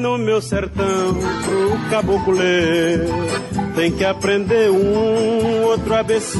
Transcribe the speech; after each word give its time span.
No 0.00 0.18
meu 0.18 0.42
sertão, 0.42 1.12
o 1.12 1.90
caboclo 1.90 2.34
lê, 2.34 2.98
tem 3.76 3.92
que 3.92 4.04
aprender 4.04 4.68
um 4.68 5.62
outro 5.62 5.94
ABC. 5.94 6.38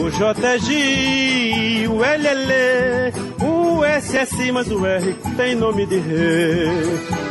O 0.00 0.10
J 0.10 0.44
é 0.44 0.58
G, 0.58 1.88
o 1.88 2.04
L 2.04 2.26
é 2.26 2.34
Lê, 2.34 3.12
o 3.40 3.84
S 3.84 4.16
é 4.16 4.24
C, 4.24 4.50
mas 4.50 4.68
o 4.68 4.84
R 4.84 5.14
tem 5.36 5.54
nome 5.54 5.86
de 5.86 5.98
rei. 5.98 6.68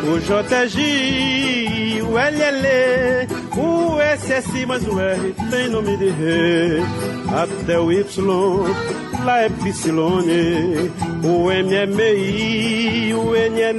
O 0.07 0.19
J 0.21 0.55
é 0.55 0.67
G, 0.67 2.01
o 2.01 2.17
L 2.17 2.41
é 2.41 2.51
Lê, 2.51 3.27
o 3.59 3.99
S 3.99 4.31
é 4.31 4.41
C, 4.41 4.65
mas 4.65 4.87
o 4.87 4.97
R 4.97 5.35
tem 5.51 5.67
nome 5.67 5.97
de 5.97 6.09
rei. 6.09 6.81
Até 7.35 7.77
o 7.77 7.91
Y, 7.91 8.05
lá 9.25 9.41
é 9.41 9.49
Psilone, 9.49 10.91
o 11.23 11.51
M 11.51 11.75
é 11.75 13.13
o 13.13 13.35
N 13.35 13.61
é 13.61 13.73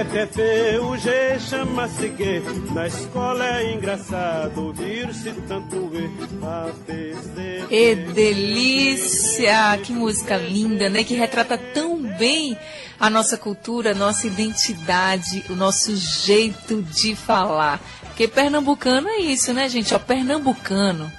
é 0.00 0.80
o 0.80 0.96
G 0.96 1.38
chama-se 1.38 2.08
G. 2.16 2.42
Na 2.72 2.86
escola 2.86 3.44
é 3.58 3.74
engraçado 3.74 4.68
ouvir-se 4.68 5.30
tanto 5.46 5.90
E, 5.92 6.10
A, 6.42 6.72
B, 6.86 7.14
C. 7.14 7.64
E 7.70 7.94
delícia! 7.94 9.78
Que 9.84 9.92
música 9.92 10.38
linda, 10.38 10.88
né? 10.88 11.04
Que 11.04 11.14
retrata 11.14 11.58
tão 11.58 12.00
bem 12.16 12.56
a 12.98 13.10
nossa 13.10 13.36
cultura, 13.36 13.90
a 13.90 13.94
nossa 13.94 14.26
identidade, 14.26 15.44
o 15.50 15.54
nosso 15.54 15.94
jeito 15.94 16.80
de 16.80 17.14
falar. 17.14 17.78
Porque 18.06 18.26
pernambucano 18.26 19.06
é 19.06 19.18
isso, 19.18 19.52
né, 19.52 19.68
gente? 19.68 19.94
Ó, 19.94 19.98
pernambucano 19.98 21.12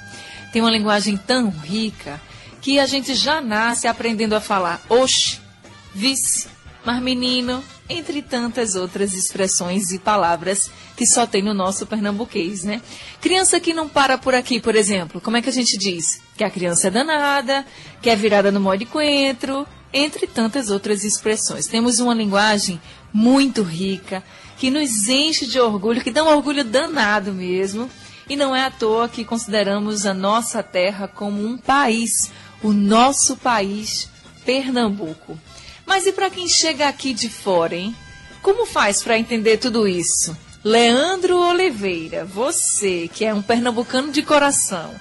tem 0.52 0.60
uma 0.60 0.72
linguagem 0.72 1.18
tão 1.18 1.52
rica 1.52 2.20
que 2.60 2.80
a 2.80 2.88
gente 2.88 3.14
já 3.14 3.42
nasce 3.42 3.88
aprendendo 3.88 4.34
a 4.34 4.42
falar 4.42 4.82
oxe, 4.90 5.40
vice, 5.94 6.48
mas 6.84 7.00
menino, 7.00 7.64
entre 7.92 8.22
tantas 8.22 8.76
outras 8.76 9.14
expressões 9.14 9.92
e 9.92 10.00
palavras 10.00 10.72
que 10.96 11.06
só 11.06 11.28
tem 11.28 11.44
no 11.44 11.54
nosso 11.54 11.86
pernambuquês, 11.86 12.64
né? 12.64 12.82
Criança 13.20 13.60
que 13.60 13.74
não 13.74 13.90
para 13.90 14.18
por 14.18 14.34
aqui, 14.34 14.60
por 14.60 14.76
exemplo, 14.76 15.20
como 15.20 15.38
é 15.38 15.42
que 15.42 15.50
a 15.50 15.54
gente 15.54 15.78
diz? 15.78 16.22
Que 16.38 16.44
a 16.44 16.50
criança 16.50 16.88
é 16.88 16.92
danada, 16.92 17.66
que 18.02 18.10
é 18.10 18.16
virada 18.16 18.52
no 18.52 18.60
mó 18.60 18.76
de 18.76 18.86
coentro, 18.86 19.68
entre 19.94 20.26
tantas 20.26 20.70
outras 20.70 21.04
expressões. 21.04 21.68
Temos 21.68 22.00
uma 22.00 22.14
linguagem 22.14 22.80
muito 23.14 23.62
rica, 23.62 24.24
que 24.58 24.70
nos 24.70 25.08
enche 25.08 25.46
de 25.46 25.60
orgulho, 25.60 26.02
que 26.02 26.12
dá 26.12 26.24
um 26.24 26.30
orgulho 26.36 26.64
danado 26.64 27.34
mesmo. 27.34 27.90
E 28.30 28.36
não 28.36 28.56
é 28.56 28.64
à 28.64 28.72
toa 28.72 29.10
que 29.10 29.26
consideramos 29.26 30.06
a 30.06 30.14
nossa 30.14 30.64
terra 30.64 31.08
como 31.08 31.46
um 31.46 31.58
país, 31.58 32.32
o 32.64 32.72
nosso 32.72 33.36
país, 33.36 34.10
Pernambuco. 34.46 35.38
Mas 35.92 36.08
e 36.08 36.14
para 36.14 36.30
quem 36.30 36.48
chega 36.48 36.88
aqui 36.88 37.14
de 37.14 37.28
fora, 37.28 37.76
hein? 37.76 37.94
Como 38.42 38.66
faz 38.66 39.04
para 39.04 39.20
entender 39.20 39.58
tudo 39.58 39.86
isso? 39.86 40.34
Leandro 40.64 41.38
Oliveira, 41.38 42.24
você 42.24 43.10
que 43.14 43.26
é 43.26 43.34
um 43.34 43.42
pernambucano 43.42 44.10
de 44.10 44.22
coração, 44.22 44.92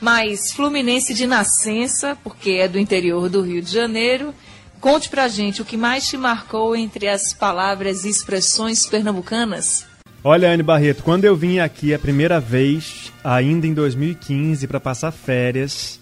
mas 0.00 0.50
fluminense 0.54 1.12
de 1.12 1.26
nascença, 1.26 2.16
porque 2.24 2.52
é 2.52 2.66
do 2.66 2.78
interior 2.78 3.28
do 3.28 3.42
Rio 3.42 3.60
de 3.60 3.70
Janeiro, 3.70 4.34
conte 4.80 5.10
pra 5.10 5.28
gente 5.28 5.60
o 5.60 5.66
que 5.66 5.76
mais 5.76 6.06
te 6.06 6.16
marcou 6.16 6.74
entre 6.74 7.08
as 7.08 7.34
palavras 7.34 8.04
e 8.04 8.08
expressões 8.08 8.86
pernambucanas. 8.86 9.84
Olha, 10.24 10.50
Anne 10.50 10.62
Barreto, 10.62 11.02
quando 11.02 11.26
eu 11.26 11.36
vim 11.36 11.58
aqui 11.58 11.92
a 11.92 11.98
primeira 11.98 12.40
vez, 12.40 13.12
ainda 13.22 13.66
em 13.66 13.74
2015, 13.74 14.66
para 14.66 14.80
passar 14.80 15.12
férias, 15.12 16.00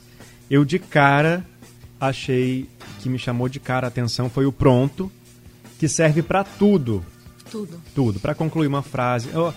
eu 0.49 0.65
de 0.65 0.78
cara 0.78 1.45
achei 2.01 2.69
que 3.06 3.11
me 3.11 3.21
chamou 3.21 3.49
de 3.49 3.61
cara 3.61 3.87
a 3.87 3.89
atenção 3.89 4.28
foi 4.28 4.47
o 4.47 4.53
pronto, 4.53 5.11
que 5.78 5.87
serve 5.87 6.22
para 6.22 6.43
tudo. 6.43 7.05
Tudo. 7.49 7.81
Tudo. 7.94 8.19
Para 8.19 8.34
concluir 8.34 8.67
uma 8.67 8.83
frase. 8.83 9.28
Eu 9.33 9.55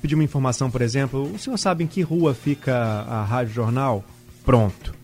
pedi 0.00 0.14
uma 0.14 0.24
informação, 0.24 0.70
por 0.70 0.80
exemplo. 0.80 1.30
O 1.34 1.38
senhor 1.38 1.58
sabe 1.58 1.84
em 1.84 1.86
que 1.86 2.00
rua 2.00 2.32
fica 2.32 2.74
a 2.74 3.24
Rádio 3.24 3.52
Jornal? 3.52 4.02
Pronto. 4.42 4.94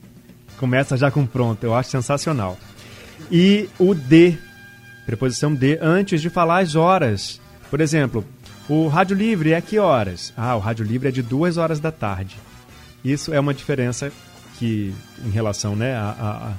Começa 0.57 0.97
já 0.97 1.11
com 1.11 1.27
pronto. 1.27 1.63
Eu 1.63 1.75
acho 1.75 1.91
sensacional. 1.91 2.59
E 3.31 3.69
o 3.79 3.95
D, 3.95 4.39
preposição 5.05 5.55
D, 5.55 5.79
antes 5.83 6.23
de 6.23 6.31
falar 6.31 6.61
as 6.61 6.75
horas. 6.75 7.39
Por 7.69 7.83
exemplo, 7.83 8.25
o 8.67 8.89
Rádio 8.89 9.15
Livre 9.15 9.53
é 9.53 9.61
que 9.61 9.79
horas? 9.79 10.33
Ah, 10.39 10.57
o 10.57 10.61
Rádio 10.61 10.87
Livre 10.87 11.09
é 11.09 11.13
de 11.13 11.21
duas 11.21 11.59
horas 11.59 11.81
da 11.81 11.93
tarde. 11.93 12.39
Isso 13.05 13.35
é 13.35 13.39
uma 13.39 13.53
diferença 13.53 14.11
que, 14.59 14.95
em 15.23 15.31
relação 15.31 15.77
né, 15.77 15.95
a, 15.95 16.09
a, 16.19 16.53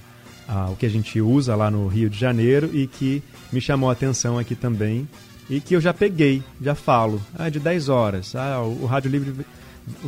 a, 0.48 0.66
ao 0.66 0.76
que 0.76 0.86
a 0.86 0.90
gente 0.90 1.20
usa 1.22 1.56
lá 1.56 1.70
no 1.70 1.88
Rio 1.88 2.10
de 2.10 2.18
Janeiro 2.18 2.70
e 2.74 2.88
que 2.88 3.24
me 3.52 3.62
chamou 3.62 3.90
a 3.90 3.94
atenção 3.94 4.38
aqui 4.38 4.56
também 4.56 5.08
e 5.50 5.62
que 5.62 5.76
eu 5.76 5.82
já 5.82 5.94
peguei, 5.94 6.44
já 6.62 6.76
falo. 6.76 7.22
Ah, 7.38 7.50
de 7.50 7.60
10 7.60 7.90
horas. 7.90 8.36
Ah, 8.36 8.62
o, 8.62 8.84
o 8.84 8.86
Rádio 8.86 9.12
Livre 9.12 9.46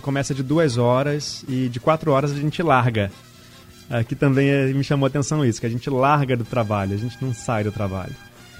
começa 0.01 0.33
de 0.33 0.41
duas 0.43 0.77
horas 0.77 1.43
e 1.47 1.69
de 1.69 1.79
quatro 1.79 2.11
horas 2.11 2.31
a 2.31 2.35
gente 2.35 2.61
larga. 2.63 3.11
Aqui 3.89 4.15
também 4.15 4.49
é, 4.49 4.65
me 4.73 4.83
chamou 4.83 5.05
a 5.05 5.07
atenção 5.07 5.45
isso, 5.45 5.61
que 5.61 5.65
a 5.65 5.69
gente 5.69 5.89
larga 5.89 6.35
do 6.35 6.43
trabalho, 6.43 6.93
a 6.93 6.97
gente 6.97 7.17
não 7.21 7.33
sai 7.33 7.63
do 7.63 7.71
trabalho. 7.71 8.13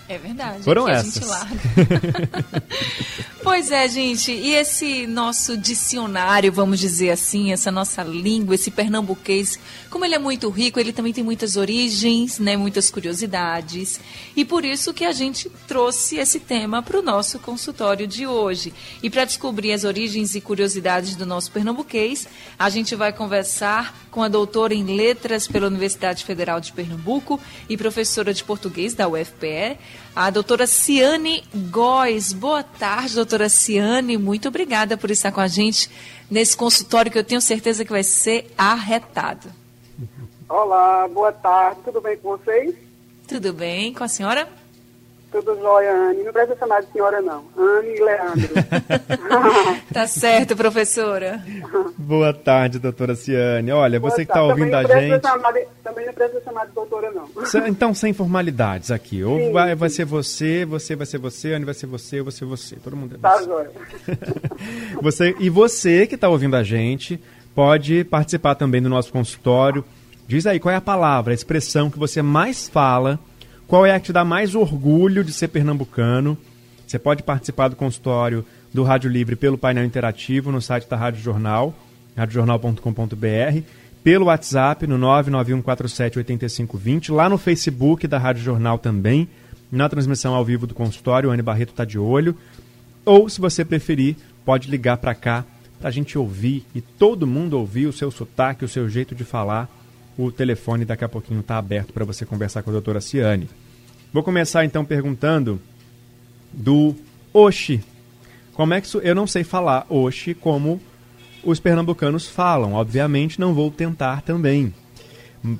É 0.09 0.17
verdade. 0.17 0.63
Foram 0.63 0.87
essas. 0.87 1.17
A 1.17 1.19
gente 1.19 1.25
larga. 1.25 2.63
pois 3.43 3.71
é, 3.71 3.87
gente. 3.89 4.31
E 4.31 4.55
esse 4.55 5.05
nosso 5.05 5.57
dicionário, 5.57 6.51
vamos 6.51 6.79
dizer 6.79 7.09
assim, 7.09 7.51
essa 7.51 7.69
nossa 7.69 8.03
língua, 8.03 8.55
esse 8.55 8.71
pernambuquês, 8.71 9.59
como 9.89 10.05
ele 10.05 10.15
é 10.15 10.19
muito 10.19 10.49
rico, 10.49 10.79
ele 10.79 10.93
também 10.93 11.11
tem 11.11 11.23
muitas 11.23 11.57
origens, 11.57 12.39
né, 12.39 12.55
muitas 12.55 12.89
curiosidades. 12.89 13.99
E 14.33 14.45
por 14.45 14.63
isso 14.63 14.93
que 14.93 15.03
a 15.03 15.11
gente 15.11 15.49
trouxe 15.67 16.17
esse 16.17 16.39
tema 16.39 16.81
para 16.81 16.99
o 16.99 17.01
nosso 17.01 17.37
consultório 17.39 18.07
de 18.07 18.25
hoje. 18.25 18.73
E 19.03 19.09
para 19.09 19.25
descobrir 19.25 19.73
as 19.73 19.83
origens 19.83 20.35
e 20.35 20.41
curiosidades 20.41 21.17
do 21.17 21.25
nosso 21.25 21.51
pernambuquês, 21.51 22.27
a 22.57 22.69
gente 22.69 22.95
vai 22.95 23.11
conversar 23.11 24.07
com 24.09 24.23
a 24.23 24.27
doutora 24.27 24.73
em 24.73 24.83
letras 24.83 25.47
pela 25.47 25.67
Universidade 25.67 26.23
Federal 26.23 26.59
de 26.59 26.71
Pernambuco 26.71 27.39
e 27.69 27.77
professora 27.77 28.33
de 28.33 28.43
português 28.43 28.93
da 28.93 29.07
UFPE, 29.07 29.77
a 30.15 30.29
doutora 30.29 30.65
Ciane 30.65 31.43
Góes. 31.69 32.33
Boa 32.33 32.63
tarde, 32.63 33.15
doutora 33.15 33.49
Ciane. 33.49 34.17
Muito 34.17 34.47
obrigada 34.47 34.97
por 34.97 35.11
estar 35.11 35.31
com 35.31 35.41
a 35.41 35.47
gente 35.47 35.89
nesse 36.29 36.55
consultório 36.55 37.11
que 37.11 37.17
eu 37.17 37.23
tenho 37.23 37.41
certeza 37.41 37.85
que 37.85 37.91
vai 37.91 38.03
ser 38.03 38.51
arretado. 38.57 39.49
Olá, 40.49 41.07
boa 41.07 41.31
tarde. 41.31 41.81
Tudo 41.83 42.01
bem 42.01 42.17
com 42.17 42.29
vocês? 42.37 42.75
Tudo 43.27 43.51
bem 43.53 43.93
com 43.93 44.03
a 44.03 44.07
senhora? 44.07 44.47
Tudo 45.31 45.59
jóia, 45.59 45.91
Anne. 45.91 46.23
Não 46.23 46.31
precisa 46.31 46.57
chamar 46.57 46.81
de 46.81 46.91
senhora, 46.91 47.21
não. 47.21 47.43
Anne 47.57 47.89
e 47.89 48.01
Leandro. 48.01 48.53
tá 49.93 50.07
certo, 50.07 50.55
professora. 50.55 51.43
Boa 52.07 52.33
tarde, 52.33 52.79
doutora 52.79 53.15
Ciane. 53.15 53.69
Olha, 53.69 53.99
Boa 53.99 54.09
você 54.09 54.23
que 54.25 54.31
está 54.31 54.41
ouvindo 54.41 54.73
a 54.73 54.81
gente. 54.83 55.19
de- 55.21 55.67
também 55.83 56.05
não 56.05 56.13
precisa 56.13 56.41
chamar 56.41 56.65
de 56.65 56.71
doutora, 56.71 57.11
não. 57.11 57.27
Então, 57.67 57.93
sem 57.93 58.13
formalidades 58.13 58.91
aqui. 58.91 59.21
Ou 59.25 59.37
Sim, 59.37 59.51
vai, 59.51 59.69
sim. 59.71 59.75
vai 59.75 59.89
ser 59.89 60.05
você, 60.05 60.63
você 60.63 60.95
vai 60.95 61.05
ser 61.05 61.17
você, 61.17 61.51
Anne 61.53 61.65
vai 61.65 61.73
ser 61.73 61.85
você, 61.85 62.19
eu 62.19 62.23
vou 62.23 62.31
ser 62.31 62.45
você. 62.45 62.77
Todo 62.77 62.95
mundo 62.95 63.15
é 63.15 63.17
Tá 63.17 63.43
jóia. 63.43 63.69
Você, 65.01 65.35
e 65.37 65.49
você 65.49 66.07
que 66.07 66.15
está 66.15 66.29
ouvindo 66.29 66.55
a 66.55 66.63
gente 66.63 67.19
pode 67.53 68.05
participar 68.05 68.55
também 68.55 68.81
do 68.81 68.87
nosso 68.87 69.11
consultório. 69.11 69.83
Diz 70.27 70.45
aí 70.47 70.59
qual 70.61 70.71
é 70.73 70.77
a 70.77 70.81
palavra, 70.81 71.33
a 71.33 71.35
expressão 71.35 71.89
que 71.89 71.99
você 71.99 72.21
mais 72.21 72.69
fala, 72.69 73.19
qual 73.67 73.85
é 73.85 73.93
a 73.93 73.99
que 73.99 74.05
te 74.07 74.13
dá 74.13 74.23
mais 74.23 74.55
orgulho 74.55 75.23
de 75.25 75.33
ser 75.33 75.49
pernambucano. 75.49 76.37
Você 76.85 76.97
pode 76.97 77.21
participar 77.21 77.67
do 77.67 77.75
consultório 77.75 78.45
do 78.73 78.83
Rádio 78.83 79.09
Livre 79.09 79.35
pelo 79.35 79.57
painel 79.57 79.83
interativo 79.83 80.51
no 80.53 80.61
site 80.61 80.87
da 80.87 80.95
Rádio 80.95 81.21
Jornal, 81.21 81.73
radiojornal.com.br, 82.17 83.61
pelo 84.03 84.25
WhatsApp 84.25 84.87
no 84.87 84.97
991478520, 84.97 87.13
lá 87.13 87.29
no 87.29 87.37
Facebook 87.37 88.07
da 88.07 88.17
Rádio 88.17 88.43
Jornal 88.43 88.79
também, 88.79 89.29
na 89.71 89.87
transmissão 89.87 90.33
ao 90.33 90.43
vivo 90.43 90.65
do 90.65 90.73
consultório, 90.73 91.29
o 91.29 91.31
Anne 91.31 91.43
Barreto 91.43 91.69
está 91.69 91.85
de 91.85 91.99
olho. 91.99 92.35
Ou, 93.05 93.29
se 93.29 93.39
você 93.39 93.63
preferir, 93.63 94.15
pode 94.43 94.67
ligar 94.69 94.97
para 94.97 95.13
cá 95.13 95.45
para 95.79 95.89
a 95.89 95.91
gente 95.91 96.17
ouvir 96.17 96.65
e 96.73 96.81
todo 96.81 97.27
mundo 97.27 97.59
ouvir 97.59 97.85
o 97.85 97.93
seu 97.93 98.09
sotaque, 98.09 98.65
o 98.65 98.67
seu 98.67 98.89
jeito 98.89 99.13
de 99.13 99.23
falar. 99.23 99.69
O 100.17 100.31
telefone 100.31 100.83
daqui 100.83 101.03
a 101.03 101.09
pouquinho 101.09 101.41
está 101.41 101.57
aberto 101.57 101.93
para 101.93 102.03
você 102.03 102.25
conversar 102.25 102.63
com 102.63 102.71
a 102.71 102.73
doutora 102.73 102.99
Ciane. 102.99 103.47
Vou 104.11 104.23
começar 104.23 104.65
então 104.65 104.83
perguntando 104.83 105.61
do 106.51 106.95
Oxi. 107.31 107.83
Como 108.53 108.73
é 108.73 108.81
que 108.81 108.87
eu 108.95 109.13
não 109.13 109.27
sei 109.27 109.43
falar 109.43 109.85
Oxi 109.89 110.33
como 110.33 110.81
os 111.49 111.59
pernambucanos 111.59 112.27
falam. 112.27 112.73
Obviamente 112.73 113.39
não 113.39 113.53
vou 113.53 113.71
tentar 113.71 114.21
também. 114.21 114.73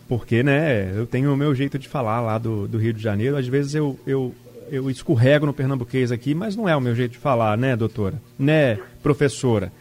Porque, 0.08 0.44
né, 0.44 0.92
eu 0.96 1.08
tenho 1.08 1.34
o 1.34 1.38
meu 1.38 1.56
jeito 1.56 1.80
de 1.80 1.88
falar 1.88 2.20
lá 2.20 2.38
do, 2.38 2.68
do 2.68 2.78
Rio 2.78 2.94
de 2.94 3.02
Janeiro. 3.02 3.38
Às 3.38 3.48
vezes 3.48 3.74
eu, 3.74 3.98
eu, 4.06 4.36
eu 4.70 4.90
escorrego 4.90 5.46
no 5.46 5.54
pernambuquês 5.54 6.12
aqui, 6.12 6.36
mas 6.36 6.56
não 6.56 6.68
é 6.68 6.76
o 6.76 6.82
meu 6.82 6.94
jeito 6.94 7.12
de 7.12 7.18
falar, 7.18 7.58
né, 7.58 7.76
doutora? 7.76 8.16
Né, 8.38 8.78
professora? 9.02 9.72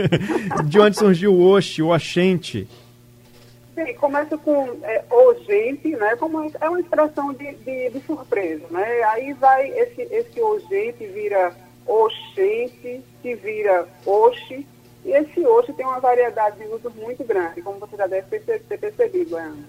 de 0.64 0.80
onde 0.80 0.96
surgiu 0.96 1.34
o 1.34 1.54
Oxi, 1.54 1.82
o 1.82 1.94
Oxente? 1.94 2.66
Sim, 3.74 3.92
começa 3.94 4.38
com 4.38 4.78
é, 4.82 5.04
o 5.10 5.34
gente, 5.44 5.88
né? 5.88 6.14
Como 6.16 6.50
é 6.60 6.68
uma 6.68 6.80
expressão 6.80 7.34
de, 7.34 7.54
de, 7.56 7.90
de, 7.90 8.00
surpresa, 8.06 8.64
né? 8.70 9.02
Aí 9.02 9.32
vai 9.32 9.68
esse, 9.68 10.02
esse 10.02 10.40
o 10.40 10.60
gente 10.70 11.04
vira 11.08 11.52
oxente, 11.84 13.02
que 13.20 13.34
vira 13.34 13.86
oxi, 14.06 14.64
e 15.04 15.12
esse 15.12 15.44
oxi 15.46 15.72
tem 15.72 15.84
uma 15.84 16.00
variedade 16.00 16.58
de 16.58 16.66
usos 16.66 16.94
muito 16.94 17.22
grande, 17.24 17.62
como 17.62 17.78
você 17.78 17.96
já 17.96 18.06
deve 18.06 18.38
ter 18.40 18.78
percebido, 18.78 19.36
Ana. 19.36 19.64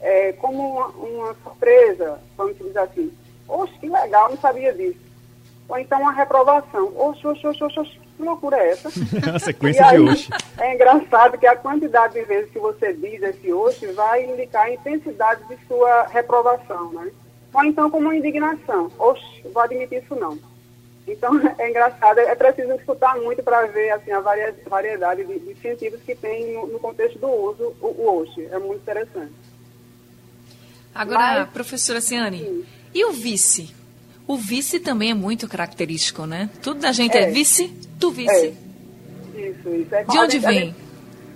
É, 0.00 0.32
como 0.32 0.70
uma, 0.70 0.86
uma 0.88 1.34
surpresa, 1.42 2.18
vamos 2.36 2.56
dizer 2.56 2.78
assim, 2.78 3.12
oxe, 3.46 3.78
que 3.78 3.88
legal, 3.88 4.30
não 4.30 4.38
sabia 4.38 4.72
disso. 4.72 4.98
Ou 5.68 5.78
então 5.78 6.00
uma 6.00 6.12
reprovação, 6.12 6.92
oxe, 6.96 7.26
oxe, 7.26 7.46
oxe, 7.46 7.64
oxe, 7.64 7.80
oxe 7.80 8.00
que 8.20 8.22
loucura 8.22 8.56
é 8.58 8.70
essa? 8.70 8.88
a 9.34 9.38
sequência 9.38 9.86
aí, 9.86 9.96
de 9.96 10.02
hoje. 10.02 10.28
É 10.58 10.74
engraçado 10.74 11.38
que 11.38 11.46
a 11.46 11.56
quantidade 11.56 12.14
de 12.14 12.22
vezes 12.22 12.50
que 12.50 12.58
você 12.58 12.92
diz 12.92 13.22
esse 13.22 13.52
hoje 13.52 13.86
vai 13.88 14.24
indicar 14.24 14.66
a 14.66 14.70
intensidade 14.70 15.42
de 15.48 15.56
sua 15.66 16.06
reprovação, 16.06 16.92
né? 16.92 17.10
Ou 17.52 17.64
então 17.64 17.90
como 17.90 18.06
uma 18.06 18.16
indignação. 18.16 18.90
Oxe, 18.98 19.42
vou 19.52 19.62
admitir 19.62 20.02
isso 20.02 20.14
não. 20.14 20.38
Então, 21.10 21.32
é 21.58 21.68
engraçado, 21.68 22.18
é 22.18 22.34
preciso 22.34 22.72
escutar 22.72 23.16
muito 23.16 23.42
para 23.42 23.66
ver 23.66 23.90
assim, 23.90 24.12
a 24.12 24.20
variedade 24.68 25.24
de, 25.24 25.38
de 25.38 25.60
sentidos 25.60 26.00
que 26.02 26.14
tem 26.14 26.54
no, 26.54 26.66
no, 26.68 26.78
contexto 26.78 27.18
do 27.18 27.28
uso 27.28 27.74
o, 27.80 27.86
o. 27.86 28.26
É 28.50 28.58
muito 28.58 28.80
interessante. 28.80 29.32
Agora, 30.94 31.40
Mas, 31.40 31.50
professora 31.50 32.00
Ciane, 32.00 32.38
sim. 32.38 32.64
e 32.94 33.04
o 33.04 33.12
vice? 33.12 33.74
O 34.26 34.36
vice 34.36 34.78
também 34.78 35.10
é 35.10 35.14
muito 35.14 35.48
característico, 35.48 36.26
né? 36.26 36.48
Tudo 36.62 36.80
da 36.80 36.92
gente 36.92 37.16
é, 37.16 37.22
é 37.22 37.30
vice, 37.30 37.68
tu 37.98 38.10
vice. 38.10 38.30
É. 38.30 39.40
Isso, 39.40 39.68
isso. 39.68 39.94
É 39.94 40.04
de 40.04 40.18
onde 40.18 40.38
gente, 40.38 40.46
vem? 40.46 40.74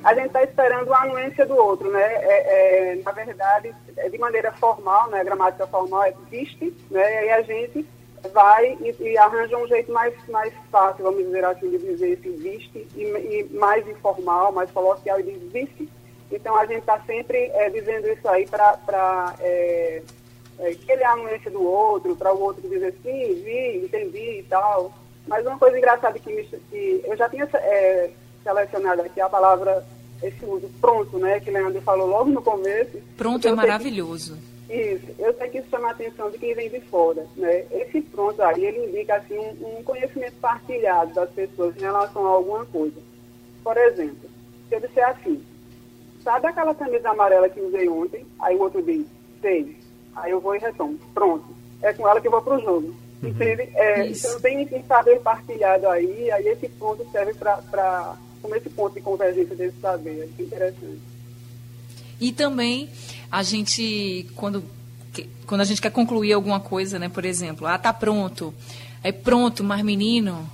A 0.05 0.15
gente 0.15 0.27
está 0.27 0.43
esperando 0.43 0.93
a 0.93 1.03
anuência 1.03 1.47
do 1.47 1.57
outro, 1.57 1.91
né? 1.91 2.03
É, 2.03 2.93
é, 2.93 3.03
na 3.03 3.11
verdade, 3.13 3.75
é 3.97 4.09
de 4.09 4.19
maneira 4.19 4.53
formal, 4.53 5.09
né? 5.11 5.21
A 5.21 5.25
gramática 5.25 5.67
formal 5.67 6.05
é 6.05 6.15
viste, 6.31 6.73
né? 6.91 7.27
E 7.27 7.31
a 7.31 7.43
gente 7.43 7.87
vai 8.33 8.77
e, 8.81 8.95
e, 9.03 9.19
arranja 9.19 9.57
um 9.57 9.67
jeito 9.67 9.93
mais, 9.93 10.15
mais 10.29 10.53
fácil, 10.71 11.05
vamos 11.05 11.25
dizer 11.25 11.45
assim, 11.45 11.71
de 11.71 11.79
dizer 11.79 12.13
esse 12.13 12.29
viste, 12.31 12.87
e, 12.97 13.03
e 13.03 13.49
mais 13.55 13.87
informal, 13.89 14.53
mais 14.53 14.71
coloquial, 14.71 15.21
e 15.21 15.23
diz 15.25 15.53
viste. 15.53 15.89
Então 16.31 16.57
a 16.57 16.67
gente 16.67 16.81
está 16.81 16.99
sempre 17.01 17.39
é, 17.55 17.71
dizendo 17.71 18.09
isso 18.09 18.29
aí 18.29 18.47
para 18.47 19.35
é, 19.41 20.03
é, 20.59 20.75
que 20.75 20.91
ele 20.91 21.03
é 21.03 21.07
a 21.07 21.51
do 21.51 21.63
outro, 21.63 22.17
para 22.17 22.33
o 22.33 22.41
outro 22.41 22.69
dizer 22.69 22.95
sim, 23.03 23.35
vi, 23.43 23.85
entendi 23.85 24.41
e 24.41 24.47
tal. 24.49 24.93
Mas 25.27 25.47
uma 25.47 25.59
coisa 25.59 25.79
engraçada 25.79 26.19
que, 26.19 26.33
me, 26.33 26.45
que 26.45 27.03
eu 27.05 27.17
já 27.17 27.29
tinha 27.29 27.49
é, 27.55 28.11
selecionado 28.43 29.03
aqui 29.03 29.21
a 29.21 29.29
palavra, 29.29 29.85
esse 30.23 30.45
uso 30.45 30.71
pronto, 30.81 31.19
né, 31.19 31.41
que 31.41 31.51
Leandro 31.51 31.81
falou 31.83 32.07
logo 32.07 32.31
no 32.31 32.43
começo. 32.43 32.99
Pronto 33.17 33.47
é 33.47 33.53
maravilhoso. 33.53 34.35
Que, 34.35 34.54
isso, 34.69 35.07
eu 35.19 35.35
sei 35.35 35.49
que 35.51 35.59
isso 35.59 35.69
chama 35.71 35.89
a 35.89 35.91
atenção 35.91 36.31
de 36.31 36.39
quem 36.39 36.55
vem 36.55 36.71
de 36.71 36.81
fora, 36.81 37.27
né? 37.37 37.65
Esse 37.71 38.01
pronto 38.01 38.43
aí, 38.43 38.65
ele 38.65 38.87
indica, 38.87 39.17
assim, 39.17 39.39
um, 39.39 39.79
um 39.79 39.83
conhecimento 39.83 40.35
partilhado 40.41 41.13
das 41.13 41.31
pessoas 41.31 41.77
em 41.77 41.81
relação 41.81 42.25
a 42.27 42.31
alguma 42.31 42.65
coisa. 42.67 42.97
Por 43.63 43.77
exemplo, 43.77 44.29
se 44.69 44.75
eu 44.75 44.81
disser 44.81 45.09
assim, 45.09 45.43
sabe 46.23 46.47
aquela 46.47 46.75
camisa 46.75 47.11
amarela 47.11 47.49
que 47.49 47.61
usei 47.61 47.89
ontem? 47.89 48.27
Aí 48.41 48.57
o 48.57 48.63
outro 48.63 48.83
diz, 48.83 49.07
sei. 49.41 49.77
Aí 50.17 50.31
eu 50.31 50.41
vou 50.41 50.57
e 50.57 50.59
retomo. 50.59 50.99
Pronto. 51.13 51.45
É 51.83 51.93
com 51.93 52.09
ela 52.09 52.21
que 52.21 52.27
eu 52.27 52.33
vou 52.33 52.41
para 52.41 52.57
o 52.57 52.61
jogo. 52.61 52.95
Uhum. 53.23 53.29
Entende? 53.29 53.69
É, 53.75 54.07
então 54.07 54.41
tem 54.41 54.67
que 54.67 54.83
saber 54.85 55.21
partilhado 55.21 55.89
aí, 55.89 56.31
aí 56.31 56.49
esse 56.49 56.69
ponto 56.71 57.07
serve 57.11 57.35
para 57.35 58.17
como 58.41 58.55
esse 58.55 58.69
ponto 58.71 58.95
de 58.95 59.01
convergência 59.01 59.55
desse 59.55 59.79
saber. 59.81 60.29
É 60.39 60.43
interessante. 60.43 61.01
E 62.21 62.33
também 62.33 62.89
a 63.35 63.43
gente, 63.43 64.29
quando, 64.37 64.63
quando 65.45 65.61
a 65.61 65.65
gente 65.65 65.83
quer 65.83 65.91
concluir 65.91 66.33
alguma 66.33 66.61
coisa, 66.61 67.01
né? 67.01 67.09
Por 67.09 67.25
exemplo, 67.25 67.67
ah, 67.67 67.77
tá 67.77 67.93
pronto. 67.93 68.55
É 69.03 69.11
pronto, 69.11 69.65
mas 69.65 69.83
menino, 69.83 70.49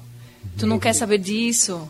tu 0.57 0.67
não 0.67 0.79
quer 0.79 0.95
saber 0.95 1.19
disso? 1.19 1.87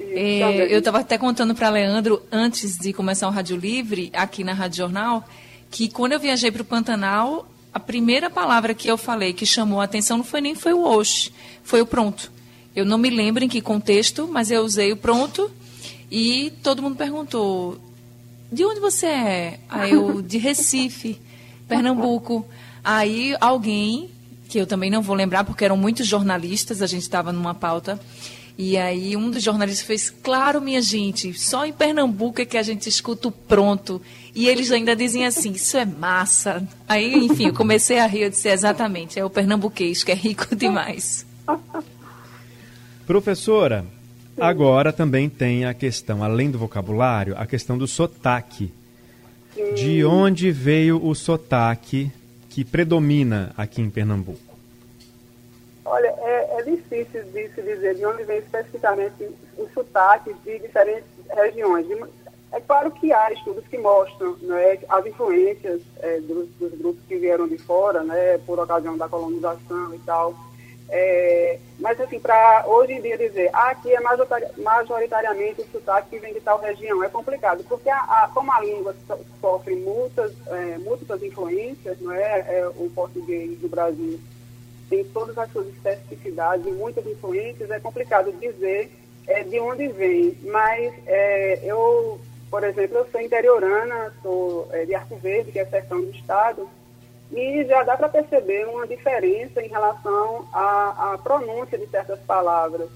É, 0.00 0.72
eu 0.72 0.78
estava 0.78 1.00
até 1.00 1.18
contando 1.18 1.54
para 1.54 1.68
Leandro, 1.68 2.22
antes 2.32 2.78
de 2.78 2.90
começar 2.90 3.28
o 3.28 3.30
Rádio 3.30 3.54
Livre, 3.58 4.10
aqui 4.14 4.42
na 4.42 4.54
Rádio 4.54 4.78
Jornal, 4.78 5.28
que 5.70 5.90
quando 5.90 6.12
eu 6.12 6.18
viajei 6.18 6.50
para 6.50 6.62
o 6.62 6.64
Pantanal, 6.64 7.46
a 7.70 7.78
primeira 7.78 8.30
palavra 8.30 8.72
que 8.72 8.88
eu 8.88 8.96
falei 8.96 9.34
que 9.34 9.44
chamou 9.44 9.78
a 9.78 9.84
atenção 9.84 10.16
não 10.16 10.24
foi 10.24 10.40
nem 10.40 10.54
foi 10.54 10.72
o 10.72 10.82
oxe, 10.82 11.30
foi 11.62 11.82
o 11.82 11.86
pronto. 11.86 12.32
Eu 12.74 12.86
não 12.86 12.96
me 12.96 13.10
lembro 13.10 13.44
em 13.44 13.48
que 13.48 13.60
contexto, 13.60 14.26
mas 14.26 14.50
eu 14.50 14.62
usei 14.62 14.90
o 14.90 14.96
pronto 14.96 15.50
e 16.10 16.50
todo 16.62 16.80
mundo 16.80 16.96
perguntou: 16.96 17.78
de 18.52 18.64
onde 18.64 18.80
você 18.80 19.06
é? 19.06 19.60
Aí 19.68 19.92
eu, 19.92 20.20
de 20.20 20.38
Recife, 20.38 21.20
Pernambuco. 21.68 22.46
Aí 22.82 23.36
alguém, 23.40 24.10
que 24.48 24.58
eu 24.58 24.66
também 24.66 24.90
não 24.90 25.02
vou 25.02 25.14
lembrar 25.14 25.44
porque 25.44 25.64
eram 25.64 25.76
muitos 25.76 26.06
jornalistas, 26.06 26.82
a 26.82 26.86
gente 26.86 27.02
estava 27.02 27.32
numa 27.32 27.54
pauta, 27.54 28.00
e 28.58 28.76
aí 28.76 29.16
um 29.16 29.30
dos 29.30 29.42
jornalistas 29.42 29.86
fez, 29.86 30.10
claro, 30.10 30.60
minha 30.60 30.82
gente, 30.82 31.32
só 31.32 31.64
em 31.64 31.72
Pernambuco 31.72 32.40
é 32.40 32.44
que 32.44 32.58
a 32.58 32.62
gente 32.62 32.88
escuta 32.88 33.28
o 33.28 33.32
pronto. 33.32 34.02
E 34.34 34.48
eles 34.48 34.70
ainda 34.70 34.94
dizem 34.94 35.26
assim, 35.26 35.52
isso 35.52 35.76
é 35.76 35.84
massa. 35.84 36.66
Aí, 36.88 37.14
enfim, 37.24 37.46
eu 37.46 37.54
comecei 37.54 37.98
a 37.98 38.06
rir, 38.06 38.22
eu 38.22 38.30
disse, 38.30 38.48
exatamente, 38.48 39.18
é 39.18 39.24
o 39.24 39.30
pernambuquês 39.30 40.04
que 40.04 40.12
é 40.12 40.14
rico 40.14 40.54
demais. 40.54 41.26
Professora, 43.06 43.84
agora 44.40 44.92
também 44.92 45.28
tem 45.28 45.64
a 45.64 45.74
questão, 45.74 46.24
além 46.24 46.50
do 46.50 46.58
vocabulário, 46.58 47.34
a 47.36 47.46
questão 47.46 47.76
do 47.76 47.86
sotaque. 47.86 48.72
De 49.74 50.04
onde 50.04 50.50
veio 50.50 51.04
o 51.04 51.14
sotaque 51.14 52.10
que 52.48 52.64
predomina 52.64 53.52
aqui 53.56 53.80
em 53.80 53.90
Pernambuco? 53.90 54.50
Olha, 55.84 56.14
é, 56.18 56.58
é, 56.58 56.62
difícil 56.62 57.24
de 57.32 57.48
se 57.48 57.62
dizer 57.62 57.96
de 57.96 58.06
onde 58.06 58.22
vem 58.24 58.38
especificamente 58.38 59.28
os 59.58 59.72
sotaques 59.72 60.36
de 60.44 60.58
diferentes 60.58 61.08
regiões. 61.34 61.86
É 62.52 62.60
claro 62.60 62.90
que 62.90 63.12
há 63.12 63.32
estudos 63.32 63.66
que 63.68 63.78
mostram 63.78 64.36
né, 64.42 64.78
as 64.88 65.06
influências 65.06 65.80
é, 65.98 66.20
dos, 66.20 66.48
dos, 66.60 66.78
grupos 66.78 67.02
que 67.08 67.16
vieram 67.16 67.46
de 67.46 67.58
fora, 67.58 68.02
né, 68.02 68.38
por 68.38 68.58
ocasião 68.58 68.96
da 68.96 69.08
colonização 69.08 69.94
e 69.94 69.98
tal. 70.00 70.34
É, 70.90 71.58
mas, 71.78 72.00
assim, 72.00 72.18
para 72.18 72.64
hoje 72.66 72.94
em 72.94 73.00
dia 73.00 73.16
dizer, 73.16 73.48
ah, 73.52 73.70
aqui 73.70 73.94
é 73.94 74.00
majoritariamente 74.58 75.60
o 75.60 75.66
sotaque 75.70 76.10
que 76.10 76.18
vem 76.18 76.34
de 76.34 76.40
tal 76.40 76.60
região, 76.60 77.02
é 77.04 77.08
complicado, 77.08 77.64
porque 77.68 77.88
a, 77.88 77.98
a, 77.98 78.30
como 78.34 78.52
a 78.52 78.60
língua 78.60 78.94
sofre 79.40 79.76
muitas, 79.76 80.32
é, 80.48 80.78
múltiplas 80.78 81.22
influências, 81.22 82.00
não 82.00 82.12
é, 82.12 82.58
é 82.58 82.68
o 82.76 82.90
português 82.90 83.58
do 83.58 83.68
Brasil 83.68 84.18
tem 84.90 85.04
todas 85.04 85.38
as 85.38 85.50
suas 85.52 85.68
especificidades 85.68 86.66
e 86.66 86.72
muitas 86.72 87.06
influências, 87.06 87.70
é 87.70 87.78
complicado 87.78 88.32
dizer 88.32 88.90
é, 89.26 89.44
de 89.44 89.60
onde 89.60 89.86
vem. 89.88 90.36
Mas 90.42 90.92
é, 91.06 91.60
eu, 91.62 92.20
por 92.50 92.64
exemplo, 92.64 92.98
eu 92.98 93.06
sou 93.10 93.20
interiorana, 93.20 94.12
sou 94.20 94.68
é, 94.72 94.84
de 94.84 94.94
Arco 94.94 95.16
Verde, 95.16 95.52
que 95.52 95.60
é 95.60 95.64
sertão 95.64 96.00
do 96.00 96.10
estado, 96.10 96.68
e 97.32 97.64
já 97.64 97.82
dá 97.82 97.96
para 97.96 98.08
perceber 98.08 98.66
uma 98.68 98.86
diferença 98.86 99.62
em 99.62 99.68
relação 99.68 100.48
à, 100.52 101.12
à 101.12 101.18
pronúncia 101.18 101.78
de 101.78 101.86
certas 101.86 102.18
palavras 102.20 102.88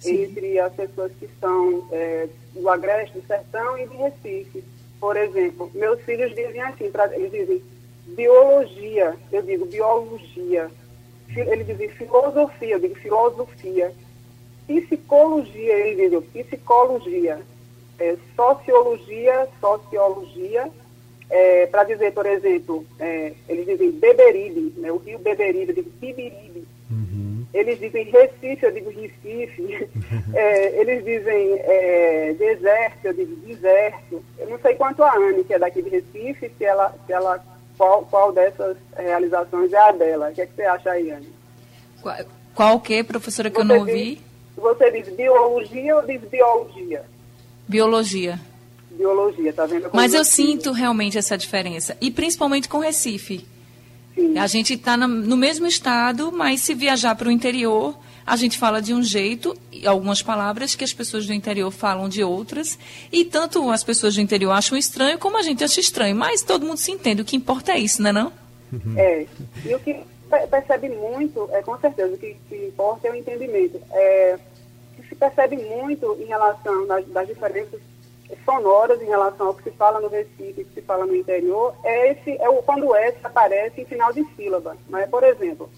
Sim. 0.00 0.24
entre 0.24 0.58
as 0.58 0.72
pessoas 0.72 1.12
que 1.18 1.28
são 1.40 1.86
é, 1.92 2.28
do 2.54 2.68
Agreste, 2.68 3.18
do 3.18 3.26
Sertão 3.26 3.78
e 3.78 3.86
de 3.86 3.96
Recife. 3.96 4.64
Por 4.98 5.16
exemplo, 5.16 5.70
meus 5.74 6.00
filhos 6.02 6.34
dizem 6.34 6.62
assim, 6.62 6.90
pra, 6.90 7.14
eles 7.14 7.30
dizem 7.30 7.62
biologia, 8.06 9.14
eu 9.30 9.42
digo 9.42 9.66
biologia 9.66 10.70
ele 11.40 11.64
dizia 11.64 11.90
filosofia, 11.90 12.74
eu 12.74 12.80
digo 12.80 12.94
filosofia. 12.96 13.92
Psicologia, 14.66 15.74
ele 15.86 16.08
diz 16.08 16.46
psicologia. 16.46 17.40
É, 17.98 18.16
sociologia, 18.36 19.48
sociologia. 19.60 20.70
É, 21.30 21.66
Para 21.66 21.84
dizer, 21.84 22.12
por 22.12 22.26
exemplo, 22.26 22.84
é, 22.98 23.32
eles 23.48 23.66
dizem 23.66 23.90
Beberibe, 23.92 24.74
né, 24.76 24.92
o 24.92 24.98
rio 24.98 25.18
Beberibe, 25.18 25.70
eu 25.70 25.74
digo 25.74 25.90
Bibiribe. 26.00 26.64
Uhum. 26.90 27.46
eles 27.52 27.80
dizem 27.80 28.04
Recife, 28.04 28.62
eu 28.62 28.70
digo 28.70 28.90
Recife, 28.90 29.88
é, 30.34 30.80
eles 30.80 31.02
dizem 31.04 31.58
é, 31.60 32.34
deserto, 32.38 33.06
eu 33.06 33.14
digo 33.14 33.34
deserto. 33.36 34.22
Eu 34.38 34.50
não 34.50 34.58
sei 34.58 34.74
quanto 34.74 35.02
a 35.02 35.16
Anne, 35.16 35.44
que 35.44 35.54
é 35.54 35.58
daqui 35.58 35.82
de 35.82 35.88
Recife, 35.88 36.50
se 36.56 36.64
ela, 36.64 36.94
se 37.06 37.12
ela 37.12 37.42
qual, 37.76 38.04
qual 38.06 38.32
dessas 38.32 38.76
realizações 38.96 39.72
é 39.72 39.78
a 39.78 39.92
dela. 39.92 40.30
O 40.30 40.34
que, 40.34 40.42
é 40.42 40.46
que 40.46 40.54
você 40.54 40.62
acha 40.62 40.90
aí, 40.90 41.10
Anne? 41.10 41.32
Qual, 42.00 42.16
qual 42.54 42.80
que, 42.80 43.02
professora, 43.02 43.50
que 43.50 43.56
você 43.56 43.62
eu 43.62 43.66
não 43.66 43.78
ouvi? 43.78 44.16
Diz, 44.16 44.24
você 44.56 44.90
diz 44.90 45.14
biologia 45.14 45.96
ou 45.96 46.02
diz 46.02 46.20
biologia? 46.22 47.04
Biologia. 47.66 48.40
Biologia, 48.96 49.52
tá 49.52 49.66
vendo? 49.66 49.90
Mas 49.92 50.14
eu 50.14 50.24
sinto 50.24 50.72
realmente 50.72 51.18
essa 51.18 51.36
diferença. 51.36 51.96
E 52.00 52.10
principalmente 52.10 52.68
com 52.68 52.78
Recife. 52.78 53.46
Sim. 54.14 54.38
A 54.38 54.46
gente 54.46 54.74
está 54.74 54.96
no 54.96 55.36
mesmo 55.36 55.66
estado, 55.66 56.30
mas 56.30 56.60
se 56.60 56.72
viajar 56.72 57.16
para 57.16 57.28
o 57.28 57.32
interior, 57.32 57.96
a 58.26 58.36
gente 58.36 58.56
fala 58.56 58.80
de 58.80 58.94
um 58.94 59.02
jeito, 59.02 59.56
algumas 59.84 60.22
palavras 60.22 60.74
que 60.74 60.84
as 60.84 60.92
pessoas 60.92 61.26
do 61.26 61.34
interior 61.34 61.70
falam 61.70 62.08
de 62.08 62.22
outras, 62.22 62.78
e 63.12 63.24
tanto 63.24 63.70
as 63.70 63.82
pessoas 63.82 64.14
do 64.14 64.20
interior 64.20 64.52
acham 64.52 64.78
estranho, 64.78 65.18
como 65.18 65.36
a 65.36 65.42
gente 65.42 65.64
acha 65.64 65.80
estranho, 65.80 66.14
mas 66.14 66.42
todo 66.42 66.64
mundo 66.64 66.78
se 66.78 66.92
entende, 66.92 67.22
o 67.22 67.24
que 67.24 67.36
importa 67.36 67.72
é 67.72 67.78
isso, 67.78 68.00
não 68.00 68.10
é 68.10 68.12
não? 68.12 68.32
É, 68.96 69.26
e 69.64 69.74
o 69.74 69.80
que 69.80 69.96
percebe 70.50 70.88
muito, 70.88 71.48
é 71.52 71.62
com 71.62 71.78
certeza, 71.78 72.14
o 72.14 72.18
que, 72.18 72.36
que 72.48 72.56
importa 72.66 73.08
é 73.08 73.10
o 73.10 73.14
entendimento. 73.14 73.80
É, 73.92 74.38
o 74.92 75.02
que 75.02 75.08
se 75.08 75.14
percebe 75.14 75.56
muito 75.56 76.16
em 76.20 76.24
relação 76.24 76.86
das, 76.86 77.06
das 77.08 77.28
diferenças 77.28 77.80
sonoras 78.44 79.00
em 79.00 79.06
relação 79.06 79.48
ao 79.48 79.54
que 79.54 79.64
se 79.64 79.70
fala 79.72 80.00
no 80.00 80.08
Recife 80.08 80.60
e 80.60 80.64
que 80.64 80.74
se 80.74 80.82
fala 80.82 81.06
no 81.06 81.14
interior 81.14 81.74
é, 81.84 82.12
esse, 82.12 82.36
é 82.40 82.48
o, 82.48 82.62
quando 82.62 82.86
o 82.86 82.96
S 82.96 83.16
aparece 83.22 83.80
em 83.80 83.84
final 83.84 84.12
de 84.12 84.24
sílaba. 84.34 84.76
Né? 84.88 85.06
Por 85.06 85.22
exemplo, 85.22 85.68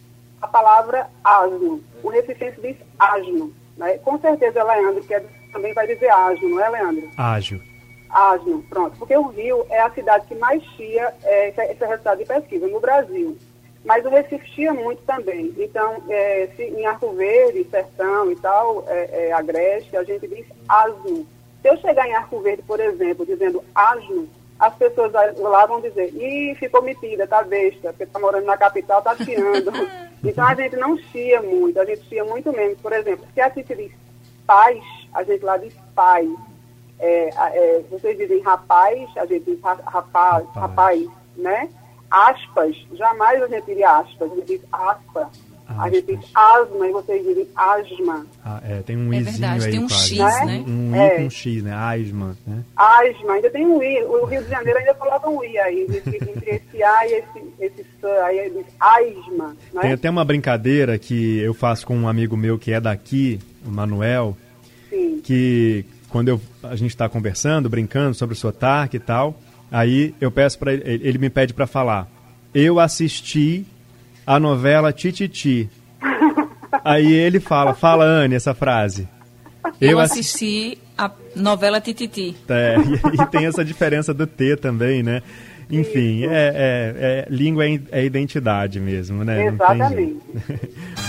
a 0.40 0.46
palavra 0.46 1.08
asno. 1.24 1.82
O 2.02 2.08
recifense 2.08 2.60
diz 2.60 2.76
asno. 2.98 3.52
Né? 3.76 3.98
Com 3.98 4.18
certeza, 4.20 4.62
Leandro, 4.62 5.02
que 5.02 5.14
é, 5.14 5.24
também 5.52 5.72
vai 5.72 5.86
dizer 5.86 6.10
asno, 6.10 6.48
não 6.48 6.60
é, 6.60 6.68
Leandro? 6.68 7.10
Ágil. 7.16 7.60
Asno, 8.08 8.62
pronto. 8.68 8.96
Porque 8.98 9.16
o 9.16 9.28
Rio 9.28 9.66
é 9.68 9.80
a 9.80 9.90
cidade 9.90 10.26
que 10.26 10.34
mais 10.36 10.62
chia, 10.62 11.12
é, 11.24 11.48
esse, 11.48 11.60
esse 11.60 11.84
é 11.84 11.86
resultado 11.86 12.18
de 12.18 12.24
pesquisa, 12.24 12.66
no 12.66 12.80
Brasil. 12.80 13.36
Mas 13.84 14.04
o 14.04 14.08
Recife 14.08 14.48
chia 14.50 14.74
muito 14.74 15.02
também. 15.02 15.54
Então, 15.56 16.02
é, 16.08 16.48
se, 16.56 16.62
em 16.64 16.84
Arco 16.86 17.12
Verde, 17.12 17.64
Sertão 17.70 18.32
e 18.32 18.36
tal, 18.36 18.84
é, 18.88 19.28
é, 19.28 19.32
Agreste, 19.32 19.96
a 19.96 20.02
gente 20.02 20.26
diz 20.26 20.46
asno. 20.68 21.26
Se 21.66 21.70
eu 21.70 21.76
chegar 21.78 22.06
em 22.06 22.14
Arco 22.14 22.38
Verde, 22.38 22.62
por 22.62 22.78
exemplo, 22.78 23.26
dizendo 23.26 23.64
asno, 23.74 24.28
as 24.56 24.72
pessoas 24.76 25.12
lá 25.36 25.66
vão 25.66 25.80
dizer, 25.80 26.14
ih, 26.14 26.54
ficou 26.54 26.80
metida, 26.80 27.26
tá 27.26 27.42
besta, 27.42 27.88
porque 27.88 28.06
tá 28.06 28.20
morando 28.20 28.44
na 28.44 28.56
capital, 28.56 29.02
tá 29.02 29.16
chiando. 29.16 29.72
então 30.22 30.46
a 30.46 30.54
gente 30.54 30.76
não 30.76 30.96
chia 30.96 31.42
muito, 31.42 31.80
a 31.80 31.84
gente 31.84 32.04
chia 32.04 32.24
muito 32.24 32.52
menos. 32.52 32.78
Por 32.80 32.92
exemplo, 32.92 33.26
se 33.34 33.40
aqui 33.40 33.64
se 33.64 33.74
diz 33.74 33.90
paz, 34.46 34.80
a 35.12 35.24
gente 35.24 35.44
lá 35.44 35.56
diz 35.56 35.74
pai. 35.92 36.32
É, 37.00 37.30
é, 37.34 37.82
vocês 37.90 38.16
dizem 38.16 38.40
rapaz, 38.42 39.10
a 39.16 39.26
gente 39.26 39.46
diz 39.46 39.60
rapaz, 39.60 39.84
rapaz, 39.92 40.46
rapaz 40.54 41.08
né? 41.36 41.68
Aspas, 42.08 42.76
jamais 42.92 43.42
a 43.42 43.48
gente 43.48 43.64
diria 43.64 43.90
aspas, 43.90 44.30
a 44.30 44.34
gente 44.36 44.46
diz 44.46 44.60
aspa. 44.70 45.28
A 45.68 45.90
gente 45.90 46.16
diz 46.16 46.30
asma 46.34 46.86
e 46.86 46.92
vocês 46.92 47.26
dizem 47.26 47.48
asma. 47.56 48.26
Ah, 48.44 48.60
é, 48.64 48.82
tem 48.82 48.96
um 48.96 49.12
é 49.12 49.18
izinho 49.18 49.32
verdade, 49.32 49.64
aí 49.64 49.70
tem 49.70 49.80
um 49.80 49.88
quase. 49.88 50.16
X, 50.16 50.46
né? 50.46 50.64
Um, 50.66 50.90
um 50.90 50.94
É. 50.94 51.06
I 51.06 51.22
com 51.22 51.30
X, 51.30 51.62
né? 51.62 51.72
Asma, 51.72 52.36
né? 52.46 52.64
Asma, 52.76 53.32
ainda 53.32 53.50
tem 53.50 53.66
um 53.66 53.82
I. 53.82 54.02
O 54.04 54.24
Rio 54.26 54.42
de 54.44 54.50
Janeiro 54.50 54.78
ainda 54.78 54.94
coloca 54.94 55.28
um 55.28 55.42
I 55.42 55.58
aí, 55.58 55.82
entre, 55.82 56.16
entre 56.16 56.50
esse 56.50 56.82
A 56.82 57.06
e 57.06 57.12
esse, 57.12 57.54
esse 57.60 57.80
S, 57.80 58.06
aí 58.24 58.38
ele 58.38 58.62
diz 58.62 58.74
asma, 58.78 59.56
né? 59.72 59.80
Tem 59.80 59.92
até 59.92 60.08
uma 60.08 60.24
brincadeira 60.24 60.98
que 60.98 61.38
eu 61.40 61.52
faço 61.52 61.86
com 61.86 61.96
um 61.96 62.08
amigo 62.08 62.36
meu 62.36 62.58
que 62.58 62.72
é 62.72 62.80
daqui, 62.80 63.40
o 63.64 63.70
Manuel, 63.70 64.36
Sim. 64.88 65.20
que 65.22 65.84
quando 66.08 66.28
eu, 66.28 66.40
a 66.62 66.76
gente 66.76 66.90
está 66.90 67.08
conversando, 67.08 67.68
brincando 67.68 68.14
sobre 68.14 68.34
o 68.34 68.38
sotaque 68.38 68.96
e 68.96 69.00
tal, 69.00 69.38
aí 69.70 70.14
eu 70.20 70.30
peço 70.30 70.58
para 70.58 70.72
ele, 70.72 70.82
ele 70.84 71.18
me 71.18 71.28
pede 71.28 71.52
para 71.52 71.66
falar. 71.66 72.08
Eu 72.54 72.78
assisti 72.78 73.66
a 74.26 74.40
novela 74.40 74.92
Tititi. 74.92 75.70
Aí 76.84 77.12
ele 77.12 77.40
fala, 77.40 77.74
fala 77.74 78.04
Anne 78.04 78.34
essa 78.34 78.54
frase. 78.54 79.08
Eu, 79.80 79.98
assi- 79.98 80.20
assisti 80.20 80.78
a 80.96 81.10
novela 81.34 81.80
Tititi. 81.80 82.36
É, 82.48 82.76
e, 83.12 83.22
e 83.22 83.26
tem 83.26 83.46
essa 83.46 83.64
diferença 83.64 84.12
do 84.12 84.26
T 84.26 84.56
também, 84.56 85.02
né? 85.02 85.22
Enfim, 85.70 86.24
é, 86.24 86.28
é- 86.28 86.94
é- 86.98 87.26
língua 87.28 87.66
é, 87.66 87.80
é 87.90 88.04
identidade 88.04 88.78
mesmo, 88.78 89.24
né? 89.24 89.46
Exatamente. 89.46 90.16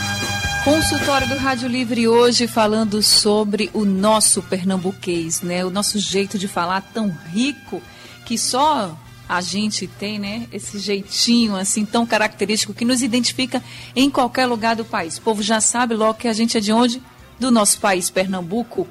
Consultório 0.64 1.28
do 1.30 1.38
Rádio 1.38 1.70
Livre 1.70 2.08
hoje 2.10 2.46
falando 2.46 3.02
sobre 3.02 3.70
o 3.74 3.86
nosso 3.86 4.42
pernambuquês, 4.44 5.42
né? 5.42 5.64
O 5.64 5.70
nosso 5.70 5.98
jeito 5.98 6.38
de 6.38 6.48
falar 6.48 6.82
tão 6.94 7.10
rico 7.32 7.82
que 8.26 8.38
só 8.38 8.98
a 9.28 9.42
gente 9.42 9.88
tem, 9.88 10.20
né? 10.20 10.48
Esse 10.52 10.80
jeitinho 10.80 11.56
assim 11.56 11.86
tão 11.86 12.06
característico 12.06 12.74
que 12.74 12.86
nos 12.86 13.02
identifica 13.02 13.62
em 13.96 14.10
qualquer 14.10 14.46
lugar 14.46 14.76
do 14.76 14.86
país. 14.86 15.18
O 15.18 15.22
povo 15.22 15.42
já 15.42 15.60
sabe 15.60 15.96
logo 15.96 16.20
que 16.20 16.28
a 16.28 16.34
gente 16.34 16.58
é 16.58 16.62
de 16.62 16.72
onde? 16.72 17.02
Do 17.40 17.52
nosso 17.52 17.80
país, 17.80 18.10
Pernambuco. 18.10 18.88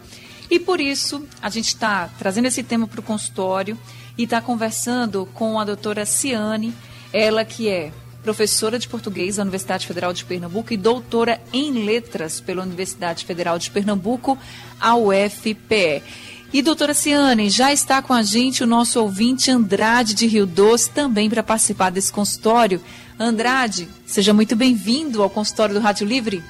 E 0.50 0.59
por 0.59 0.81
isso 0.81 1.26
a 1.43 1.49
gente 1.49 1.69
está 1.69 2.09
trazendo 2.19 2.47
esse 2.47 2.62
tema 2.62 2.87
para 2.87 3.00
o 3.00 3.02
consultório 3.02 3.78
e 4.16 4.25
está 4.25 4.40
conversando 4.40 5.26
com 5.35 5.59
a 5.59 5.64
doutora 5.64 6.05
Ciane, 6.07 6.73
ela 7.12 7.45
que 7.45 7.69
é 7.69 7.93
professora 8.23 8.78
de 8.78 8.88
português 8.88 9.37
da 9.37 9.43
Universidade 9.43 9.87
Federal 9.87 10.12
de 10.12 10.25
Pernambuco 10.25 10.73
e 10.73 10.76
doutora 10.76 11.40
em 11.52 11.85
letras 11.85 12.40
pela 12.40 12.62
Universidade 12.62 13.25
Federal 13.25 13.57
de 13.57 13.71
Pernambuco, 13.71 14.37
a 14.81 14.97
UFPE. 14.97 16.02
E 16.56 16.62
doutora 16.62 16.94
Ciane, 16.94 17.50
já 17.50 17.70
está 17.70 18.00
com 18.00 18.14
a 18.14 18.22
gente 18.22 18.64
o 18.64 18.66
nosso 18.66 18.98
ouvinte 19.02 19.50
Andrade 19.50 20.14
de 20.14 20.26
Rio 20.26 20.46
Doce 20.46 20.90
também 20.90 21.28
para 21.28 21.42
participar 21.42 21.90
desse 21.90 22.10
consultório. 22.10 22.80
Andrade, 23.20 23.86
seja 24.06 24.32
muito 24.32 24.56
bem-vindo 24.56 25.22
ao 25.22 25.28
consultório 25.28 25.75
do 25.75 25.80
Rádio 25.82 26.06
Livre. 26.06 26.42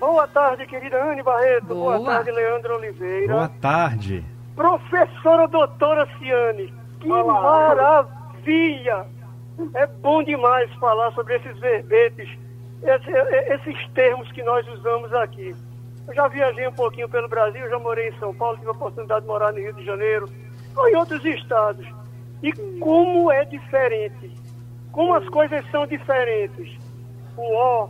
Boa 0.00 0.26
tarde, 0.26 0.66
querida 0.66 1.04
Anne 1.04 1.22
Barreto. 1.22 1.66
Boa. 1.66 1.98
Boa, 1.98 2.14
tarde, 2.14 2.30
Leandro 2.30 2.76
Oliveira. 2.76 3.34
Boa 3.34 3.48
tarde. 3.60 4.24
Professora 4.54 5.46
doutora 5.46 6.08
Ciane. 6.18 6.72
Que 6.98 7.06
maravilha! 7.06 9.04
É 9.74 9.86
bom 9.86 10.22
demais 10.22 10.72
falar 10.80 11.12
sobre 11.12 11.36
esses 11.36 11.58
verbetes, 11.60 12.26
esse- 12.82 13.10
e- 13.10 13.54
esses 13.54 13.86
termos 13.92 14.32
que 14.32 14.42
nós 14.42 14.66
usamos 14.68 15.12
aqui. 15.12 15.54
Eu 16.08 16.14
já 16.14 16.28
viajei 16.28 16.66
um 16.68 16.72
pouquinho 16.72 17.08
pelo 17.08 17.28
Brasil, 17.28 17.68
já 17.68 17.78
morei 17.78 18.08
em 18.08 18.18
São 18.18 18.34
Paulo, 18.34 18.56
tive 18.56 18.68
a 18.68 18.72
oportunidade 18.72 19.22
de 19.22 19.26
morar 19.26 19.52
no 19.52 19.58
Rio 19.58 19.72
de 19.72 19.84
Janeiro, 19.84 20.28
ou 20.76 20.88
em 20.88 20.94
outros 20.96 21.24
estados. 21.24 21.86
E 22.42 22.52
como 22.78 23.30
é 23.32 23.44
diferente, 23.44 24.30
como 24.92 25.14
as 25.14 25.28
coisas 25.28 25.68
são 25.70 25.86
diferentes. 25.86 26.76
O 27.36 27.42
O, 27.42 27.88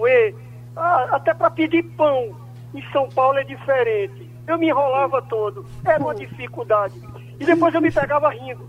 o 0.00 0.08
E, 0.08 0.34
ah, 0.76 1.08
até 1.12 1.34
para 1.34 1.50
pedir 1.50 1.82
pão 1.96 2.34
em 2.74 2.82
São 2.90 3.08
Paulo 3.10 3.38
é 3.38 3.44
diferente. 3.44 4.28
Eu 4.46 4.58
me 4.58 4.68
enrolava 4.68 5.20
todo, 5.22 5.64
era 5.84 6.02
uma 6.02 6.14
dificuldade. 6.14 7.00
E 7.38 7.44
depois 7.44 7.74
eu 7.74 7.80
me 7.80 7.90
pegava 7.92 8.30
rindo. 8.30 8.68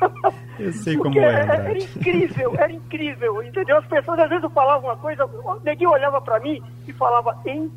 Eu 0.58 0.72
sei 0.72 0.96
como 0.96 1.18
é, 1.18 1.22
era, 1.24 1.38
era 1.54 1.56
Andrade. 1.60 1.84
incrível, 1.96 2.54
era 2.58 2.72
incrível, 2.72 3.42
entendeu? 3.42 3.78
As 3.78 3.86
pessoas 3.86 4.18
às 4.18 4.28
vezes 4.28 4.52
falavam 4.52 4.88
uma 4.90 4.96
coisa, 4.96 5.28
neguinho 5.64 5.90
olhava 5.90 6.20
pra 6.20 6.38
mim 6.40 6.62
e 6.86 6.92
falava 6.92 7.36
em. 7.46 7.70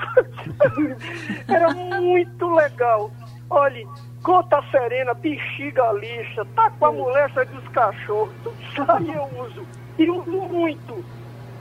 era 1.48 1.70
muito 1.72 2.54
legal. 2.54 3.10
Olhe, 3.48 3.86
gota 4.22 4.62
serena, 4.70 5.14
bexiga 5.14 5.92
lixa, 5.92 6.44
tá 6.54 6.70
com 6.70 6.86
a 6.86 6.92
moléstia 6.92 7.44
dos 7.46 7.66
cachorros, 7.68 8.34
aí 8.88 9.12
eu 9.12 9.24
uso. 9.42 9.66
E 9.98 10.08
uso 10.10 10.30
muito, 10.30 11.04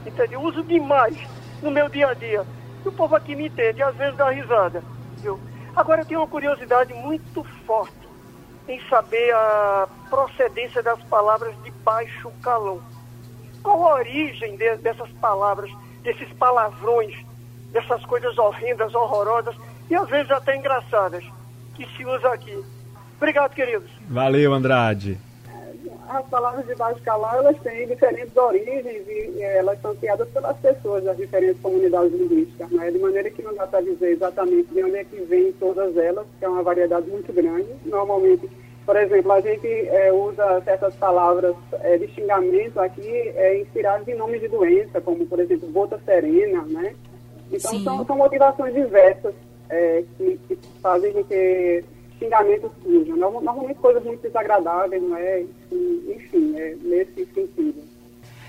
entendeu? 0.06 0.42
Uso 0.42 0.64
demais 0.64 1.18
no 1.62 1.72
meu 1.72 1.90
dia 1.90 2.08
a 2.10 2.14
dia. 2.14 2.46
E 2.86 2.88
o 2.88 2.92
povo 2.92 3.16
aqui 3.16 3.36
me 3.36 3.48
entende, 3.48 3.84
às 3.84 3.96
vezes 3.96 4.16
dá 4.16 4.30
risada, 4.30 4.82
viu? 5.18 5.40
Agora 5.76 6.02
eu 6.02 6.06
tenho 6.06 6.22
uma 6.22 6.28
curiosidade 6.28 6.94
muito 6.94 7.44
forte 7.66 8.08
em 8.68 8.80
saber 8.88 9.34
a 9.34 9.88
procedência 10.10 10.82
das 10.84 11.02
palavras 11.06 11.56
de 11.64 11.72
baixo 11.84 12.32
calão. 12.42 12.82
Qual 13.64 13.88
a 13.88 13.94
origem 13.96 14.56
de- 14.58 14.78
dessas 14.78 15.10
palavras, 15.14 15.70
desses 16.02 16.32
palavrões, 16.34 17.14
dessas 17.72 18.06
coisas 18.06 18.38
horrendas, 18.38 18.94
horrorosas 18.94 19.56
e 19.90 19.96
às 19.96 20.08
vezes 20.10 20.32
até 20.32 20.56
engraçadas 20.56 21.24
que 21.76 21.86
se 21.96 22.06
usa 22.06 22.30
aqui? 22.30 22.64
Obrigado, 23.18 23.54
queridos. 23.54 23.90
Valeu, 24.08 24.54
Andrade. 24.54 25.18
As 26.10 26.26
palavras 26.26 26.66
de 26.66 26.74
baixo 26.76 27.00
calão, 27.04 27.32
elas 27.36 27.58
têm 27.62 27.88
diferentes 27.88 28.36
origens 28.36 29.08
e 29.08 29.42
elas 29.42 29.80
são 29.80 29.96
criadas 29.96 30.28
pelas 30.30 30.58
pessoas 30.58 31.04
das 31.04 31.16
diferentes 31.16 31.62
comunidades 31.62 32.12
linguísticas, 32.12 32.72
não 32.72 32.82
é? 32.82 32.90
De 32.90 32.98
maneira 32.98 33.30
que 33.30 33.44
não 33.44 33.54
dá 33.54 33.68
para 33.68 33.82
dizer 33.82 34.12
exatamente 34.14 34.74
de 34.74 34.84
onde 34.84 34.96
é 34.96 35.04
que 35.04 35.18
vem 35.22 35.52
todas 35.54 35.96
elas, 35.96 36.26
que 36.40 36.46
é 36.46 36.50
uma 36.50 36.64
variedade 36.64 37.08
muito 37.10 37.32
grande. 37.32 37.68
Normalmente 37.86 38.50
Por 38.90 38.96
exemplo, 38.96 39.32
a 39.32 39.40
gente 39.40 39.68
é, 39.68 40.12
usa 40.12 40.62
certas 40.62 40.96
palavras 40.96 41.56
é, 41.82 41.96
de 41.96 42.08
xingamento 42.08 42.80
aqui 42.80 43.08
é, 43.08 43.62
inspiradas 43.62 44.08
em 44.08 44.16
nomes 44.16 44.42
de 44.42 44.48
doença, 44.48 45.00
como, 45.00 45.28
por 45.28 45.40
exemplo, 45.40 45.70
gota 45.72 46.00
serena, 46.04 46.64
né? 46.64 46.96
Então, 47.52 47.84
são, 47.84 48.06
são, 48.06 48.18
motivações 48.18 48.74
diversas 48.74 49.34
é, 49.70 50.04
que, 50.18 50.40
que, 50.48 50.58
fazem 50.82 51.14
com 51.14 51.24
que 51.24 51.84
xingamentos 52.20 52.72
surjam. 52.84 53.18
Normalmente 53.18 53.76
coisas 53.80 54.04
muito 54.04 54.22
desagradáveis, 54.22 55.02
não 55.02 55.18
é? 55.18 55.44
Enfim, 55.72 56.54
é 56.58 56.76
nesse 56.82 57.26
sentido. 57.34 57.84